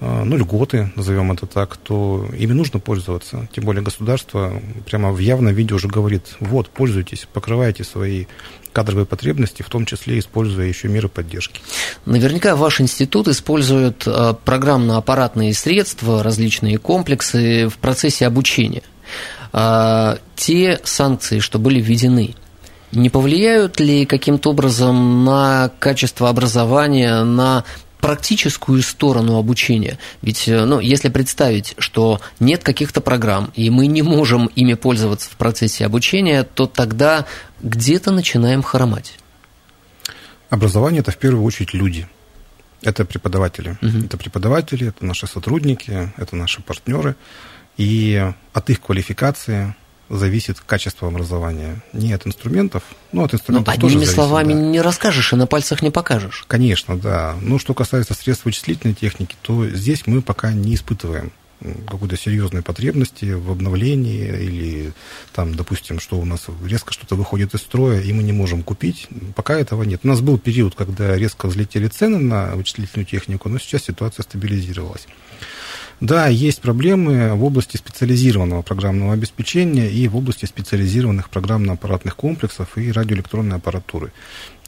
ну, 0.00 0.36
льготы, 0.36 0.92
назовем 0.96 1.32
это 1.32 1.46
так, 1.46 1.76
то 1.76 2.26
ими 2.36 2.52
нужно 2.52 2.78
пользоваться. 2.78 3.48
Тем 3.54 3.64
более 3.64 3.82
государство 3.82 4.60
прямо 4.86 5.12
в 5.12 5.18
явном 5.18 5.54
виде 5.54 5.74
уже 5.74 5.88
говорит, 5.88 6.36
вот, 6.40 6.68
пользуйтесь, 6.68 7.26
покрывайте 7.32 7.84
свои 7.84 8.26
кадровые 8.74 9.06
потребности, 9.06 9.62
в 9.62 9.68
том 9.70 9.86
числе 9.86 10.18
используя 10.18 10.66
еще 10.66 10.88
меры 10.88 11.08
поддержки. 11.08 11.60
Наверняка 12.04 12.56
ваш 12.56 12.80
институт 12.80 13.28
использует 13.28 14.02
а, 14.06 14.34
программно-аппаратные 14.34 15.54
средства, 15.54 16.22
различные 16.22 16.78
комплексы 16.78 17.68
в 17.68 17.78
процессе 17.78 18.26
обучения. 18.26 18.82
А, 19.52 20.18
те 20.34 20.80
санкции, 20.82 21.38
что 21.38 21.58
были 21.58 21.80
введены, 21.80 22.34
не 22.90 23.10
повлияют 23.10 23.80
ли 23.80 24.06
каким-то 24.06 24.50
образом 24.50 25.24
на 25.24 25.70
качество 25.78 26.28
образования, 26.28 27.22
на 27.22 27.64
практическую 28.04 28.82
сторону 28.82 29.38
обучения. 29.38 29.98
Ведь, 30.20 30.46
э, 30.46 30.66
ну, 30.66 30.78
если 30.78 31.08
представить, 31.08 31.74
что 31.78 32.20
нет 32.38 32.62
каких-то 32.62 33.00
программ, 33.00 33.50
и 33.54 33.70
мы 33.70 33.86
не 33.86 34.02
можем 34.02 34.50
ими 34.54 34.74
пользоваться 34.74 35.30
в 35.30 35.36
процессе 35.36 35.86
обучения, 35.86 36.42
то 36.42 36.66
тогда 36.66 37.24
где-то 37.62 38.10
начинаем 38.10 38.62
хромать. 38.62 39.16
Образование– 40.50 41.00
это 41.00 41.12
в 41.12 41.16
первую 41.16 41.44
очередь 41.44 41.72
люди. 41.72 42.06
Это 42.82 43.06
преподаватели. 43.06 43.78
Угу. 43.80 44.04
Это 44.04 44.18
преподаватели, 44.18 44.88
это 44.88 45.06
наши 45.06 45.26
сотрудники, 45.26 46.12
это 46.18 46.36
наши 46.36 46.60
партнеры. 46.60 47.16
И 47.78 48.22
от 48.52 48.68
их 48.68 48.82
квалификации 48.82 49.74
зависит 50.18 50.60
качество 50.60 51.08
образования. 51.08 51.82
Не 51.92 52.12
от 52.12 52.26
инструментов, 52.26 52.82
но 53.12 53.24
от 53.24 53.34
инструментов 53.34 53.74
но 53.74 53.80
тоже 53.80 53.86
одними 53.86 54.04
зависит, 54.04 54.14
словами 54.14 54.52
да. 54.52 54.60
не 54.60 54.80
расскажешь 54.80 55.32
и 55.32 55.36
на 55.36 55.46
пальцах 55.46 55.82
не 55.82 55.90
покажешь. 55.90 56.44
Конечно, 56.46 56.98
да. 56.98 57.36
Но 57.40 57.58
что 57.58 57.74
касается 57.74 58.14
средств 58.14 58.44
вычислительной 58.44 58.94
техники, 58.94 59.36
то 59.42 59.68
здесь 59.68 60.06
мы 60.06 60.22
пока 60.22 60.52
не 60.52 60.74
испытываем 60.74 61.32
какой-то 61.86 62.16
серьезной 62.16 62.62
потребности 62.62 63.32
в 63.32 63.50
обновлении 63.50 64.26
или 64.26 64.92
там, 65.32 65.54
допустим, 65.54 65.98
что 65.98 66.18
у 66.18 66.24
нас 66.24 66.46
резко 66.64 66.92
что-то 66.92 67.14
выходит 67.14 67.54
из 67.54 67.60
строя, 67.60 68.00
и 68.00 68.12
мы 68.12 68.22
не 68.22 68.32
можем 68.32 68.62
купить. 68.62 69.08
Пока 69.34 69.58
этого 69.58 69.82
нет. 69.84 70.00
У 70.04 70.08
нас 70.08 70.20
был 70.20 70.38
период, 70.38 70.74
когда 70.74 71.16
резко 71.16 71.46
взлетели 71.46 71.88
цены 71.88 72.18
на 72.18 72.54
вычислительную 72.54 73.06
технику, 73.06 73.48
но 73.48 73.58
сейчас 73.58 73.84
ситуация 73.84 74.24
стабилизировалась. 74.24 75.06
Да, 76.00 76.28
есть 76.28 76.60
проблемы 76.60 77.34
в 77.34 77.44
области 77.44 77.76
специализированного 77.76 78.62
программного 78.62 79.12
обеспечения 79.12 79.88
и 79.88 80.06
в 80.08 80.16
области 80.16 80.44
специализированных 80.44 81.30
программно-аппаратных 81.30 82.16
комплексов 82.16 82.76
и 82.76 82.90
радиоэлектронной 82.90 83.56
аппаратуры. 83.56 84.12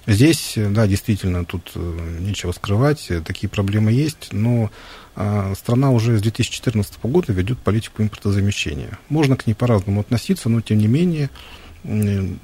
Здесь, 0.07 0.55
да, 0.57 0.87
действительно, 0.87 1.45
тут 1.45 1.73
э, 1.75 2.19
нечего 2.21 2.53
скрывать, 2.53 3.11
такие 3.25 3.49
проблемы 3.49 3.91
есть, 3.91 4.29
но 4.31 4.71
а, 5.17 5.55
страна 5.57 5.91
уже 5.91 6.19
с 6.19 6.23
2014 6.23 6.95
года 7.03 7.33
ведет 7.33 7.59
политику 7.59 8.03
импортозамещения. 8.03 8.99
Можно 9.09 9.37
к 9.37 9.47
ней 9.47 9.55
по-разному 9.55 10.01
относиться, 10.01 10.49
но 10.49 10.61
тем 10.61 10.79
не 10.79 10.87
менее 10.87 11.31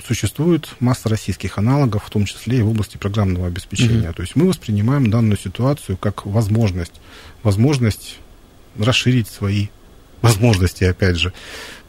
существует 0.06 0.68
масса 0.78 1.08
российских 1.08 1.58
аналогов, 1.58 2.04
в 2.04 2.10
том 2.10 2.24
числе 2.26 2.58
и 2.58 2.62
в 2.62 2.70
области 2.70 2.96
программного 2.96 3.48
обеспечения. 3.48 4.08
Mm-hmm. 4.08 4.14
То 4.14 4.22
есть 4.22 4.36
мы 4.36 4.46
воспринимаем 4.46 5.10
данную 5.10 5.36
ситуацию 5.36 5.96
как 5.96 6.26
возможность, 6.26 7.00
возможность 7.42 8.20
расширить 8.78 9.28
свои 9.28 9.68
возможности, 10.22 10.84
опять 10.84 11.16
же. 11.16 11.32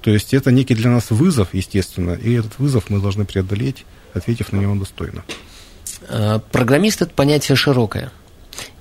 То 0.02 0.12
есть 0.12 0.34
это 0.34 0.52
некий 0.52 0.76
для 0.76 0.90
нас 0.90 1.12
вызов, 1.12 1.50
естественно, 1.54 2.14
и 2.14 2.34
этот 2.34 2.60
вызов 2.60 2.90
мы 2.90 3.00
должны 3.00 3.26
преодолеть, 3.26 3.86
ответив 4.14 4.52
на 4.52 4.58
него 4.58 4.76
достойно. 4.76 5.24
Э, 6.10 6.40
программист– 6.52 7.02
это 7.04 7.14
понятие 7.14 7.56
широкое. 7.56 8.12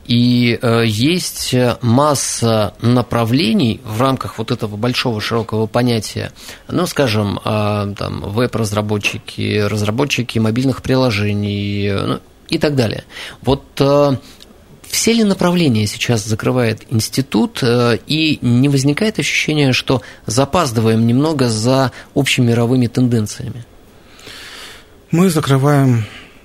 И 0.06 0.58
э, 0.60 0.82
есть 0.84 1.54
масса 1.80 2.74
направлений 2.82 3.80
в 3.84 4.00
рамках 4.00 4.38
вот 4.38 4.50
этого 4.50 4.76
большого 4.76 5.20
широкого 5.20 5.66
понятия. 5.66 6.32
Ну, 6.66 6.86
скажем, 6.86 7.38
э, 7.44 7.94
там 7.96 8.22
веб-разработчики, 8.22 9.60
разработчики 9.60 10.40
мобильных 10.40 10.82
приложений 10.82 11.92
ну, 12.04 12.20
и 12.48 12.58
так 12.58 12.74
далее. 12.74 13.04
Вот 13.42 13.62
все 14.92 15.14
ли 15.14 15.24
направления 15.24 15.86
сейчас 15.86 16.22
закрывает 16.22 16.82
институт, 16.90 17.60
э, 17.62 17.98
и 18.06 18.38
не 18.42 18.68
возникает 18.68 19.18
ощущения, 19.18 19.72
что 19.72 20.02
запаздываем 20.26 21.06
немного 21.06 21.48
за 21.48 21.92
общими 22.12 22.48
мировыми 22.48 22.88
тенденциями? 22.88 23.64
Мы 25.10 25.30
закрываем, 25.30 26.04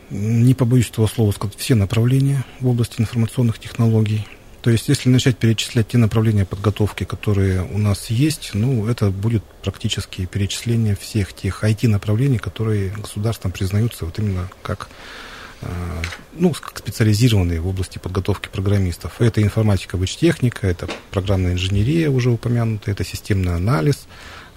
не 0.09 0.53
побоюсь 0.53 0.89
этого 0.89 1.07
слова 1.07 1.33
сказать, 1.33 1.57
все 1.57 1.75
направления 1.75 2.45
в 2.61 2.69
области 2.69 3.01
информационных 3.01 3.59
технологий. 3.59 4.25
То 4.61 4.69
есть, 4.69 4.87
если 4.87 5.09
начать 5.09 5.37
перечислять 5.37 5.89
те 5.89 5.97
направления 5.97 6.45
подготовки, 6.45 7.03
которые 7.03 7.63
у 7.63 7.77
нас 7.77 8.09
есть, 8.09 8.51
ну, 8.53 8.87
это 8.87 9.11
будет 9.11 9.43
практически 9.61 10.25
перечисление 10.25 10.95
всех 10.95 11.33
тех 11.33 11.65
IT-направлений, 11.65 12.37
которые 12.37 12.91
государством 12.91 13.51
признаются 13.51 14.05
вот 14.05 14.17
именно 14.19 14.49
как 14.63 14.87
ну, 16.33 16.53
специализированные 16.53 17.59
в 17.59 17.67
области 17.67 17.97
подготовки 17.97 18.47
программистов. 18.47 19.19
Это 19.19 19.41
информатика, 19.41 19.97
техника, 20.15 20.67
это 20.67 20.87
программная 21.11 21.53
инженерия, 21.53 22.09
уже 22.09 22.29
упомянутая, 22.29 22.93
это 22.93 23.03
системный 23.03 23.55
анализ, 23.55 24.07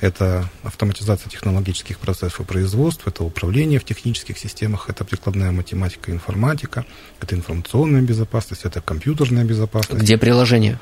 это 0.00 0.48
автоматизация 0.62 1.28
технологических 1.30 1.98
процессов 1.98 2.46
производства, 2.46 3.10
это 3.10 3.24
управление 3.24 3.78
в 3.78 3.84
технических 3.84 4.38
системах, 4.38 4.88
это 4.88 5.04
прикладная 5.04 5.52
математика, 5.52 6.10
информатика, 6.10 6.84
это 7.20 7.34
информационная 7.34 8.02
безопасность, 8.02 8.64
это 8.64 8.80
компьютерная 8.80 9.44
безопасность. 9.44 10.02
Где 10.02 10.16
приложение? 10.16 10.78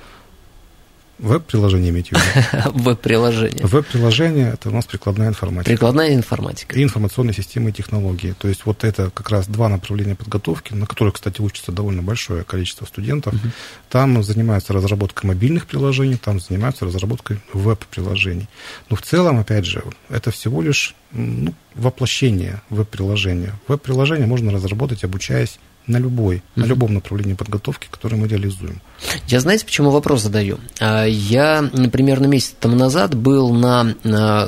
Веб-приложение 1.18 1.90
имеете 1.90 2.14
в 2.14 2.18
виду? 2.18 2.70
Веб-приложение. 2.84 3.66
Веб-приложение– 3.66 4.50
это 4.54 4.68
у 4.68 4.72
нас 4.72 4.86
прикладная 4.86 5.28
информатика. 5.28 5.70
Прикладная 5.70 6.14
информатика. 6.14 6.78
И 6.78 6.82
информационные 6.82 7.34
системы 7.34 7.70
и 7.70 7.72
технологии. 7.72 8.34
То 8.38 8.48
есть 8.48 8.64
вот 8.66 8.84
это 8.84 9.10
как 9.10 9.30
раз 9.30 9.48
два 9.48 9.68
направления 9.68 10.14
подготовки, 10.14 10.74
на 10.74 10.86
которых, 10.86 11.14
кстати, 11.14 11.40
учится 11.40 11.72
довольно 11.72 12.02
большое 12.02 12.44
количество 12.44 12.86
студентов. 12.86 13.34
Угу. 13.34 13.50
Там 13.90 14.22
занимаются 14.22 14.72
разработкой 14.72 15.28
мобильных 15.28 15.66
приложений, 15.66 16.18
там 16.24 16.38
занимаются 16.38 16.84
разработкой 16.84 17.40
веб-приложений. 17.52 18.48
Но 18.88 18.96
в 18.96 19.02
целом, 19.02 19.40
опять 19.40 19.64
же, 19.64 19.82
это 20.08 20.30
всего 20.30 20.62
лишь 20.62 20.94
ну, 21.10 21.52
воплощение 21.74 22.62
веб-приложения. 22.70 23.54
Веб-приложение 23.66 24.26
можно 24.26 24.52
разработать, 24.52 25.02
обучаясь 25.02 25.58
на 25.88 25.96
любой, 25.96 26.36
mm-hmm. 26.36 26.42
на 26.54 26.64
любом 26.64 26.94
направлении 26.94 27.34
подготовки, 27.34 27.88
которое 27.90 28.16
мы 28.16 28.28
реализуем. 28.28 28.80
Я 29.26 29.40
знаете, 29.40 29.64
почему 29.64 29.90
вопрос 29.90 30.22
задаю? 30.22 30.58
А, 30.80 31.04
я 31.04 31.68
примерно 31.92 32.26
месяц 32.26 32.54
тому 32.60 32.76
назад 32.76 33.14
был 33.14 33.52
на 33.52 33.94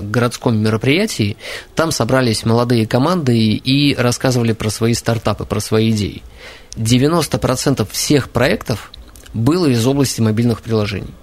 городском 0.03 0.59
мероприятии, 0.59 1.37
там 1.74 1.90
собрались 1.90 2.44
молодые 2.44 2.87
команды 2.87 3.38
и 3.38 3.94
рассказывали 3.94 4.53
про 4.53 4.70
свои 4.70 4.94
стартапы, 4.94 5.44
про 5.44 5.61
свои 5.61 5.90
идеи. 5.90 6.22
90% 6.76 7.88
всех 7.90 8.31
проектов 8.31 8.92
было 9.35 9.66
из 9.66 9.87
области 9.87 10.20
мобильных 10.20 10.62
приложений. 10.62 11.14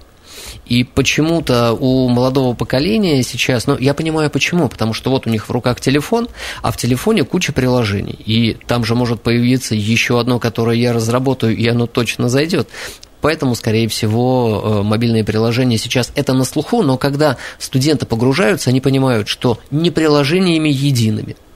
И 0.69 0.83
почему-то 0.83 1.73
у 1.73 2.09
молодого 2.09 2.53
поколения 2.53 3.23
сейчас, 3.23 3.67
ну, 3.67 3.77
я 3.77 3.93
понимаю 3.93 4.29
почему, 4.29 4.67
потому 4.69 4.93
что 4.93 5.09
вот 5.09 5.27
у 5.27 5.29
них 5.29 5.47
в 5.47 5.51
руках 5.51 5.79
телефон, 5.79 6.27
а 6.61 6.71
в 6.71 6.77
телефоне 6.77 7.23
куча 7.23 7.53
приложений. 7.53 8.19
И 8.25 8.57
там 8.67 8.83
же 8.83 8.95
может 8.95 9.21
появиться 9.21 9.75
еще 9.75 10.19
одно, 10.19 10.39
которое 10.39 10.77
я 10.77 10.93
разработаю, 10.93 11.55
и 11.55 11.67
оно 11.67 11.87
точно 11.87 12.29
зайдет. 12.29 12.69
Поэтому, 13.21 13.55
скорее 13.55 13.87
всего, 13.87 14.61
э, 14.63 14.83
мобильные 14.83 15.23
приложения 15.23 15.77
сейчас 15.77 16.11
это 16.15 16.33
на 16.33 16.43
слуху, 16.43 16.83
но 16.83 16.97
когда 16.97 17.37
студенты 17.57 18.05
погружаются, 18.05 18.69
они 18.69 18.79
понимают, 18.79 19.27
что 19.27 19.59
не 19.71 19.91
приложениями 19.91 20.69
едиными– 20.69 21.35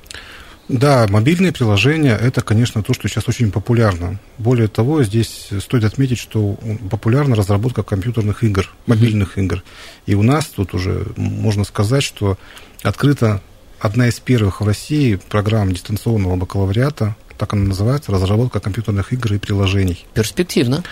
да, 0.72 1.06
мобильные 1.10 1.52
приложения– 1.52 2.18
это, 2.22 2.42
конечно, 2.42 2.82
то, 2.82 2.94
что 2.94 3.10
сейчас 3.10 3.28
очень 3.28 3.52
популярно. 3.52 4.20
Более 4.38 4.70
того, 4.70 5.04
здесь 5.04 5.50
стоит 5.60 5.84
отметить, 5.84 6.18
что 6.18 6.58
популярна 6.90 7.36
разработка 7.36 7.84
компьютерных 7.84 8.44
игр, 8.46 8.70
мобильных 8.88 9.38
mm-hmm. 9.38 9.44
игр. 9.44 9.64
И 10.06 10.16
у 10.16 10.24
нас 10.24 10.46
тут 10.46 10.74
уже 10.74 11.08
можно 11.18 11.66
сказать, 11.66 12.04
что 12.04 12.38
открыта 12.84 13.42
одна 13.80 14.08
из 14.08 14.22
первых 14.22 14.62
в 14.62 14.66
России 14.66 15.16
программ 15.16 15.74
дистанционного 15.74 16.38
бакалавриата, 16.38 17.18
так 17.38 17.52
она 17.52 17.64
называется, 17.66 18.14
разработка 18.14 18.62
компьютерных 18.62 19.12
игр 19.12 19.34
и 19.34 19.40
приложений. 19.40 20.06
Перспективно. 20.14 20.86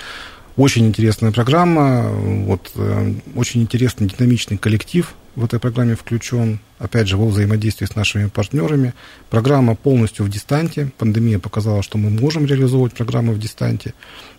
Очень 0.57 0.87
интересная 0.87 1.31
программа, 1.31 2.09
вот, 2.09 2.71
э, 2.75 3.13
очень 3.33 3.61
интересный 3.61 4.07
динамичный 4.07 4.57
коллектив 4.57 5.13
в 5.39 5.45
этой 5.45 5.59
программе 5.59 5.95
включен, 5.95 6.59
опять 6.79 7.07
же, 7.07 7.15
во 7.15 7.25
взаимодействии 7.25 7.85
с 7.85 7.95
нашими 7.95 8.27
партнерами. 8.27 8.93
Программа 9.29 9.75
полностью 9.75 10.25
в 10.25 10.29
дистанте. 10.29 10.91
Пандемия 10.97 11.39
показала, 11.39 11.81
что 11.81 11.97
мы 11.97 12.09
можем 12.09 12.45
реализовывать 12.45 12.93
программы 12.93 13.33
в 13.33 13.39
дистанте. 13.39 13.93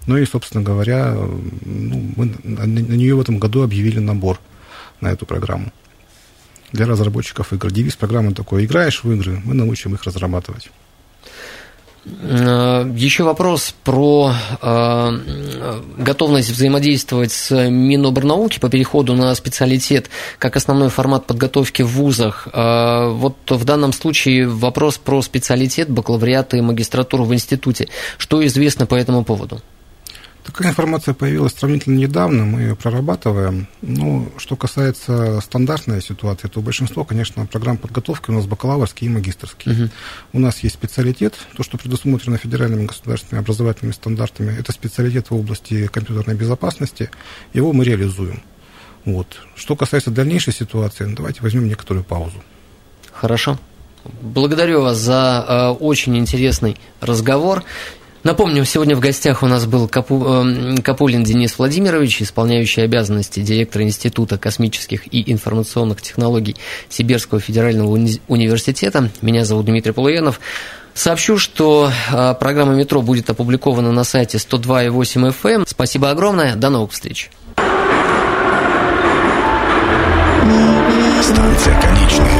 Ну 0.06 0.18
и, 0.18 0.26
собственно 0.26 0.62
говоря, 0.62 1.14
ну, 1.14 2.12
мы 2.16 2.34
на 2.44 2.66
нее 2.66 3.14
в 3.14 3.20
этом 3.20 3.38
году 3.38 3.62
объявили 3.62 3.98
набор 3.98 4.38
на 5.00 5.08
эту 5.10 5.24
программу 5.24 5.72
для 6.72 6.86
разработчиков 6.86 7.52
игр. 7.54 7.70
Девиз 7.70 7.96
программы 7.96 8.34
такой, 8.34 8.66
играешь 8.66 9.02
в 9.02 9.10
игры, 9.10 9.40
мы 9.42 9.54
научим 9.54 9.94
их 9.94 10.04
разрабатывать. 10.04 10.70
Э, 12.04 12.90
Еще 12.96 13.24
вопрос 13.24 13.74
про 13.84 14.32
э, 14.62 15.18
готовность 15.98 16.50
взаимодействовать 16.50 17.32
с 17.32 17.68
Минобрнауки 17.68 18.58
по 18.58 18.70
переходу 18.70 19.14
на 19.14 19.34
специалитет 19.34 20.08
как 20.38 20.56
основной 20.56 20.88
формат 20.88 21.26
подготовки 21.26 21.82
в 21.82 21.88
вузах. 21.88 22.48
Э, 22.52 23.10
вот 23.10 23.36
в 23.48 23.64
данном 23.64 23.92
случае 23.92 24.48
вопрос 24.48 24.98
про 24.98 25.20
специалитет, 25.22 25.90
бакалавриат 25.90 26.54
и 26.54 26.60
магистратуру 26.60 27.24
в 27.24 27.34
институте. 27.34 27.88
Что 28.16 28.44
известно 28.46 28.86
по 28.86 28.94
этому 28.94 29.24
поводу? 29.24 29.60
Такая 30.44 30.70
информация 30.70 31.12
появилась 31.12 31.52
сравнительно 31.52 31.98
недавно, 31.98 32.44
мы 32.44 32.60
ее 32.60 32.76
прорабатываем. 32.76 33.66
Ну, 33.82 34.30
что 34.38 34.56
касается 34.56 35.40
стандартной 35.40 36.00
ситуации, 36.00 36.48
то 36.48 36.60
большинство, 36.60 37.04
конечно, 37.04 37.44
программ 37.46 37.76
подготовки 37.76 38.30
у 38.30 38.34
нас 38.34 38.46
бакалаврские 38.46 39.10
и 39.10 39.12
магистрские. 39.12 39.74
Угу. 39.74 39.90
У 40.34 40.38
нас 40.38 40.60
есть 40.60 40.76
специалитет, 40.76 41.34
то, 41.56 41.62
что 41.62 41.76
предусмотрено 41.76 42.38
федеральными 42.38 42.86
государственными 42.86 43.44
образовательными 43.44 43.92
стандартами, 43.92 44.56
это 44.58 44.72
специалитет 44.72 45.30
в 45.30 45.34
области 45.34 45.86
компьютерной 45.88 46.36
безопасности, 46.36 47.10
его 47.52 47.72
мы 47.72 47.84
реализуем. 47.84 48.42
Вот. 49.04 49.26
Что 49.56 49.76
касается 49.76 50.10
дальнейшей 50.10 50.52
ситуации, 50.52 51.04
ну, 51.04 51.16
давайте 51.16 51.42
возьмем 51.42 51.68
некоторую 51.68 52.04
паузу. 52.04 52.42
Хорошо. 53.12 53.58
Благодарю 54.22 54.82
вас 54.82 54.96
за 54.96 55.44
э, 55.46 55.68
очень 55.82 56.16
интересный 56.16 56.76
разговор. 57.00 57.64
Напомню, 58.22 58.64
сегодня 58.66 58.94
в 58.96 59.00
гостях 59.00 59.42
у 59.42 59.46
нас 59.46 59.64
был 59.64 59.88
Капу, 59.88 60.22
э, 60.26 60.82
Капулин 60.82 61.24
Денис 61.24 61.58
Владимирович, 61.58 62.20
исполняющий 62.20 62.82
обязанности 62.82 63.40
директора 63.40 63.84
Института 63.84 64.36
космических 64.36 65.12
и 65.12 65.32
информационных 65.32 66.02
технологий 66.02 66.56
Сибирского 66.90 67.40
федерального 67.40 67.96
уни- 67.96 68.20
университета. 68.28 69.08
Меня 69.22 69.46
зовут 69.46 69.66
Дмитрий 69.66 69.92
Полуенов. 69.92 70.38
Сообщу, 70.92 71.38
что 71.38 71.90
э, 72.12 72.34
программа 72.38 72.74
«Метро» 72.74 73.00
будет 73.00 73.30
опубликована 73.30 73.90
на 73.90 74.04
сайте 74.04 74.36
102.8 74.36 75.34
FM. 75.42 75.50
Эм. 75.50 75.64
Спасибо 75.66 76.10
огромное. 76.10 76.56
До 76.56 76.68
новых 76.68 76.92
встреч. 76.92 77.30
Станция 81.22 81.80
конечная. 81.80 82.39